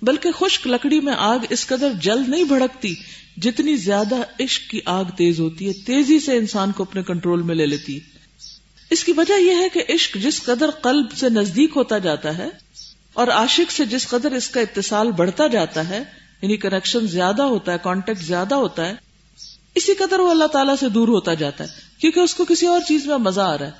بلکہ 0.02 0.30
خشک 0.32 0.66
لکڑی 0.66 1.00
میں 1.00 1.14
آگ 1.18 1.38
اس 1.50 1.66
قدر 1.66 1.88
جلد 2.00 2.28
نہیں 2.28 2.44
بھڑکتی 2.44 2.94
جتنی 3.36 3.76
زیادہ 3.76 4.14
عشق 4.40 4.70
کی 4.70 4.80
آگ 4.84 5.04
تیز 5.04 5.40
ہوتی 5.40 5.68
ہے، 5.68 5.72
تیزی 5.72 6.20
سے 6.20 6.36
انسان 6.36 6.72
کو 6.72 6.82
اپنے 6.82 7.02
کنٹرول 7.02 7.42
میں 7.42 7.54
لے 7.54 7.66
لیتی۔ 7.66 7.94
ہے 7.94 8.16
اس 8.90 9.04
کی 9.04 9.12
وجہ 9.12 9.40
یہ 9.40 9.54
ہے 9.54 9.68
کہ 9.68 9.82
عشق 9.88 10.16
جس 10.22 10.42
قدر 10.42 10.70
قلب 10.70 11.06
سے 11.16 11.28
نزدیک 11.28 11.70
ہوتا 11.76 11.98
جاتا 11.98 12.38
ہے 12.38 12.48
اور 13.12 13.28
عاشق 13.28 13.72
سے 13.72 13.84
جس 13.84 14.08
قدر 14.08 14.32
اس 14.32 14.48
کا 14.48 14.60
اتصال 14.60 15.10
بڑھتا 15.10 15.46
جاتا 15.46 15.88
ہے 15.88 16.02
یعنی 16.42 16.56
کنیکشن 16.56 17.06
زیادہ 17.06 17.42
ہوتا 17.42 17.72
ہے 17.72 17.76
کانٹیکٹ 17.82 18.20
زیادہ 18.20 18.54
ہوتا 18.54 18.88
ہے 18.88 19.05
اسی 19.76 19.94
قدر 19.94 20.18
وہ 20.18 20.30
اللہ 20.30 20.46
تعالیٰ 20.46 20.76
سے 20.80 20.88
دور 20.88 21.08
ہوتا 21.08 21.34
جاتا 21.34 21.64
ہے، 21.64 21.68
کیونکہ 21.98 22.20
اس 22.20 22.34
کو 22.34 22.44
کسی 22.44 22.66
اور 22.66 22.80
چیز 22.88 23.06
میں 23.06 23.16
مزہ 23.16 23.40
آ 23.40 23.58
رہا 23.58 23.66
ہے۔ 23.66 23.70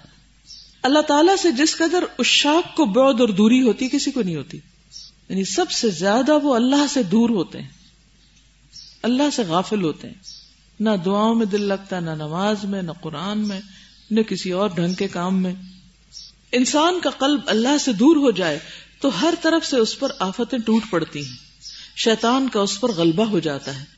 اللہ 0.82 0.98
تعالیٰ 0.98 1.36
سے 1.36 1.50
جس 1.50 1.76
قدر 1.76 2.04
اس 2.18 2.26
شاخ 2.26 2.76
کو 2.76 2.84
بود 2.84 3.20
اور 3.20 3.28
دوری 3.28 3.62
ہوتی، 3.62 3.88
کسی 3.88 4.10
کو 4.10 4.22
نہیں 4.22 4.36
ہوتی۔ 4.36 4.58
یعنی 5.28 5.44
سب 5.44 5.70
سے 5.70 5.90
زیادہ 5.90 6.38
وہ 6.42 6.54
اللہ 6.54 6.86
سے 6.90 7.02
دور 7.02 7.30
ہوتے 7.30 7.62
ہیں۔ 7.62 7.68
اللہ 9.02 9.30
سے 9.32 9.42
غافل 9.42 9.82
ہوتے 9.82 10.08
ہیں۔ 10.08 10.14
نہ 10.80 10.90
دعاؤں 11.04 11.34
میں 11.34 11.46
دل 11.46 11.62
لگتا، 11.62 12.00
نہ 12.00 12.10
نماز 12.10 12.64
میں، 12.64 12.82
نہ 12.82 12.90
قرآن 13.00 13.48
میں، 13.48 13.60
نہ 14.10 14.20
کسی 14.20 14.52
اور 14.52 14.70
ڈھنگ 14.70 14.94
کے 14.94 15.08
کام 15.08 15.42
میں۔ 15.42 15.54
انسان 16.52 17.00
کا 17.00 17.10
قلب 17.10 17.40
اللہ 17.46 17.78
سے 17.78 17.92
دور 17.92 18.16
ہو 18.16 18.30
جائے 18.30 18.58
تو 19.00 19.22
ہر 19.22 19.34
طرف 19.42 19.66
سے 19.66 19.76
اس 19.76 19.98
پر 19.98 20.12
آفتیں 20.18 20.58
ٹوٹ 20.58 20.82
پڑتی 20.90 21.26
ہیں۔ 21.26 21.36
شیطان 21.96 22.48
کا 22.48 22.60
اس 22.60 22.80
پر 22.80 22.88
غلبہ 22.88 23.24
ہو 23.24 23.38
جاتا 23.38 23.80
ہے۔ 23.80 23.95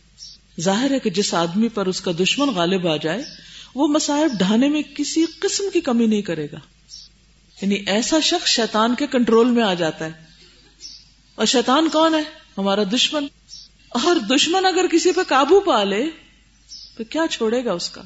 ظاہر 0.61 0.90
ہے 0.90 0.99
کہ 0.99 1.11
جس 1.11 1.35
آدمی 1.35 1.68
پر 1.68 1.87
اس 1.87 2.01
کا 2.01 2.11
دشمن 2.21 2.49
غالب 2.49 2.88
آ 2.88 2.97
جائے، 2.97 3.23
وہ 3.75 3.88
مسائب 3.88 4.38
ڈھانے 4.38 4.68
میں 4.68 4.83
کسی 4.83 5.25
قسم 5.38 5.64
کی 5.73 5.81
کمی 5.81 6.07
نہیں 6.07 6.23
کرے 6.23 6.47
گا۔ 6.53 6.59
یعنی 7.62 7.75
ایسا 7.75 8.21
شخص 8.21 8.49
شیطان 8.49 8.94
کے 8.94 9.07
کنٹرول 9.07 9.51
میں 9.51 9.62
آ 9.62 9.75
جاتا 9.75 10.05
ہے۔ 10.05 10.11
اور 11.35 11.47
شیطان 11.47 11.88
کون 11.88 12.14
ہے؟ 12.14 12.23
ہمارا 12.59 12.83
دشمن۔ 12.94 13.27
اور 13.88 14.16
دشمن 14.16 14.66
اگر 14.66 14.87
کسی 14.92 15.12
پہ 15.12 15.21
قابو 15.29 15.61
پا 15.61 15.85
لے، 15.85 16.05
تو 16.97 17.05
کیا 17.05 17.23
چھوڑے 17.31 17.64
گا 17.64 17.73
اس 17.73 17.90
کا؟ 17.90 18.03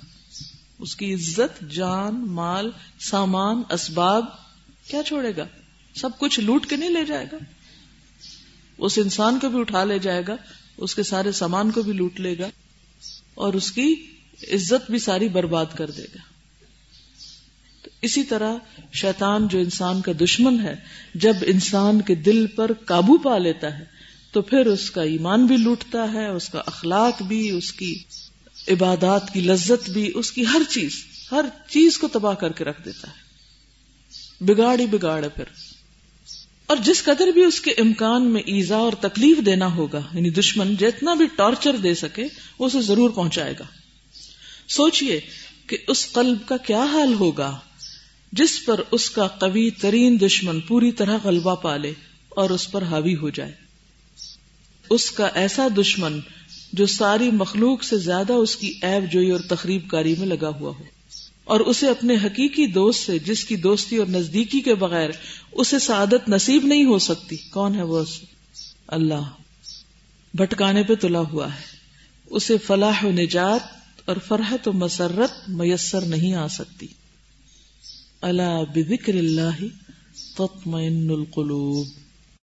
اس 0.78 0.96
کی 0.96 1.14
عزت، 1.14 1.70
جان، 1.70 2.14
مال، 2.26 2.70
سامان، 3.00 3.62
اسباب، 3.70 4.24
کیا 4.86 5.02
چھوڑے 5.02 5.32
گا؟ 5.36 5.44
سب 5.94 6.10
کچھ 6.18 6.40
لوٹ 6.40 6.66
کے 6.66 6.76
نہیں 6.76 6.90
لے 6.90 7.04
جائے 7.04 7.26
گا۔ 7.32 7.36
اس 8.78 8.98
انسان 8.98 9.38
کو 9.38 9.48
بھی 9.48 9.60
اٹھا 9.60 9.84
لے 9.84 9.98
جائے 9.98 10.22
گا۔ 10.28 10.36
اس 10.76 10.94
کے 10.94 11.02
سارے 11.02 11.32
سامان 11.32 11.70
کو 11.70 11.82
بھی 11.82 11.92
لوٹ 11.92 12.20
لے 12.20 12.38
گا 12.38 12.50
اور 13.34 13.54
اس 13.54 13.72
کی 13.72 14.04
عزت 14.52 14.90
بھی 14.90 14.98
ساری 14.98 15.28
برباد 15.28 15.66
کر 15.76 15.90
دے 15.90 16.02
گا۔ 16.02 16.18
تو 17.82 17.90
اسی 18.02 18.22
طرح 18.22 18.54
شیطان 18.92 19.48
جو 19.48 19.58
انسان 19.58 20.00
کا 20.00 20.12
دشمن 20.20 20.60
ہے، 20.60 20.74
جب 21.14 21.36
انسان 21.46 22.00
کے 22.00 22.14
دل 22.14 22.46
پر 22.46 22.72
قابو 22.72 23.18
پا 23.18 23.38
لیتا 23.38 23.78
ہے، 23.78 23.84
تو 24.32 24.42
پھر 24.42 24.66
اس 24.66 24.90
کا 24.90 25.02
ایمان 25.02 25.46
بھی 25.46 25.56
لوٹتا 25.56 26.12
ہے، 26.12 26.28
اس 26.28 26.48
کا 26.48 26.62
اخلاق 26.66 27.22
بھی، 27.22 27.50
اس 27.50 27.72
کی 27.72 28.02
عبادات 28.68 29.32
کی 29.32 29.40
لذت 29.40 29.90
بھی، 29.90 30.12
اس 30.14 30.32
کی 30.32 30.46
ہر 30.46 30.62
چیز 30.68 31.04
ہر 31.32 31.44
چیز 31.68 31.98
کو 31.98 32.08
تباہ 32.08 32.34
کر 32.34 32.52
کے 32.52 32.64
رکھ 32.64 32.84
دیتا 32.84 33.08
ہے۔ 33.08 33.22
بگاڑ 34.44 34.80
ہی 34.80 34.86
بگاڑ 34.86 35.24
ہے 35.24 35.28
پھر۔ 35.28 35.44
اور 36.72 36.80
جس 36.84 37.04
قدر 37.04 37.26
بھی 37.26 37.44
اس 37.44 37.60
کے 37.60 37.70
امکان 37.70 38.26
میں 38.26 38.42
ایزا 38.46 38.76
اور 38.76 38.92
تکلیف 39.00 39.38
دینا 39.46 39.74
ہوگا 39.74 40.00
یعنی 40.14 40.30
دشمن 40.30 40.74
جتنا 40.76 41.14
بھی 41.14 41.26
ٹارچر 41.36 41.76
دے 41.76 41.94
سکے، 41.94 42.24
وہ 42.58 42.66
اسے 42.66 42.80
ضرور 42.80 43.10
پہنچائے 43.10 43.54
گا۔ 43.60 43.64
سوچئے 44.68 45.20
کہ 45.66 45.76
اس 45.88 46.12
قلب 46.12 46.38
کا 46.48 46.56
کیا 46.56 46.84
حال 46.84 47.14
ہوگا، 47.14 47.58
جس 48.32 48.64
پر 48.64 48.80
اس 48.90 49.10
کا 49.10 49.26
قوی 49.26 49.70
ترین 49.70 50.20
دشمن 50.20 50.60
پوری 50.60 50.92
طرح 50.92 51.18
غلبہ 51.24 51.54
پالے 51.54 51.92
اور 52.28 52.50
اس 52.50 52.70
پر 52.70 52.82
حاوی 52.82 53.16
ہو 53.16 53.30
جائے۔ 53.30 53.52
اس 54.90 55.10
کا 55.10 55.28
ایسا 55.34 55.68
دشمن 55.80 56.20
جو 56.72 56.86
ساری 56.86 57.30
مخلوق 57.30 57.82
سے 57.82 57.96
زیادہ 57.96 58.32
اس 58.32 58.56
کی 58.56 58.74
ایب 58.82 59.12
جوئی 59.12 59.30
اور 59.30 59.40
تقریب 59.40 59.90
کاری 59.90 60.14
میں 60.18 60.26
لگا 60.26 60.48
ہوا 60.48 60.72
ہو۔ 60.78 60.84
اور 61.44 61.60
اسے 61.60 61.88
اپنے 61.88 62.14
حقیقی 62.14 62.66
دوست 62.66 63.06
سے، 63.06 63.18
جس 63.18 63.44
کی 63.44 63.56
دوستی 63.56 63.96
اور 63.96 64.06
نزدیکی 64.06 64.60
کے 64.60 64.74
بغیر 64.74 65.10
اسے 65.52 65.78
سعادت 65.78 66.28
نصیب 66.28 66.64
نہیں 66.64 66.84
ہو 66.84 66.98
سکتی۔ 66.98 67.36
کون 67.36 67.74
ہے 67.74 67.82
وہ؟ 67.82 68.04
اللہ۔ 68.86 69.30
بھٹکانے 70.34 70.82
پہ 70.82 70.94
تلا 70.94 71.20
ہوا 71.20 71.54
ہے۔ 71.54 71.82
اسے 72.30 72.58
فلاح 72.58 73.04
و 73.04 73.10
نجات 73.10 73.60
اور 74.04 74.16
فرحت 74.28 74.68
و 74.68 74.72
مسرت 74.72 75.48
میسر 75.48 76.00
نہیں 76.00 76.34
آ 76.34 76.48
سکتی۔ 76.48 76.86
اللہ 78.20 78.64
بکر 78.74 79.14
اللہ 79.14 79.64
تطمئن 80.34 81.10
القلوب۔ 81.10 82.01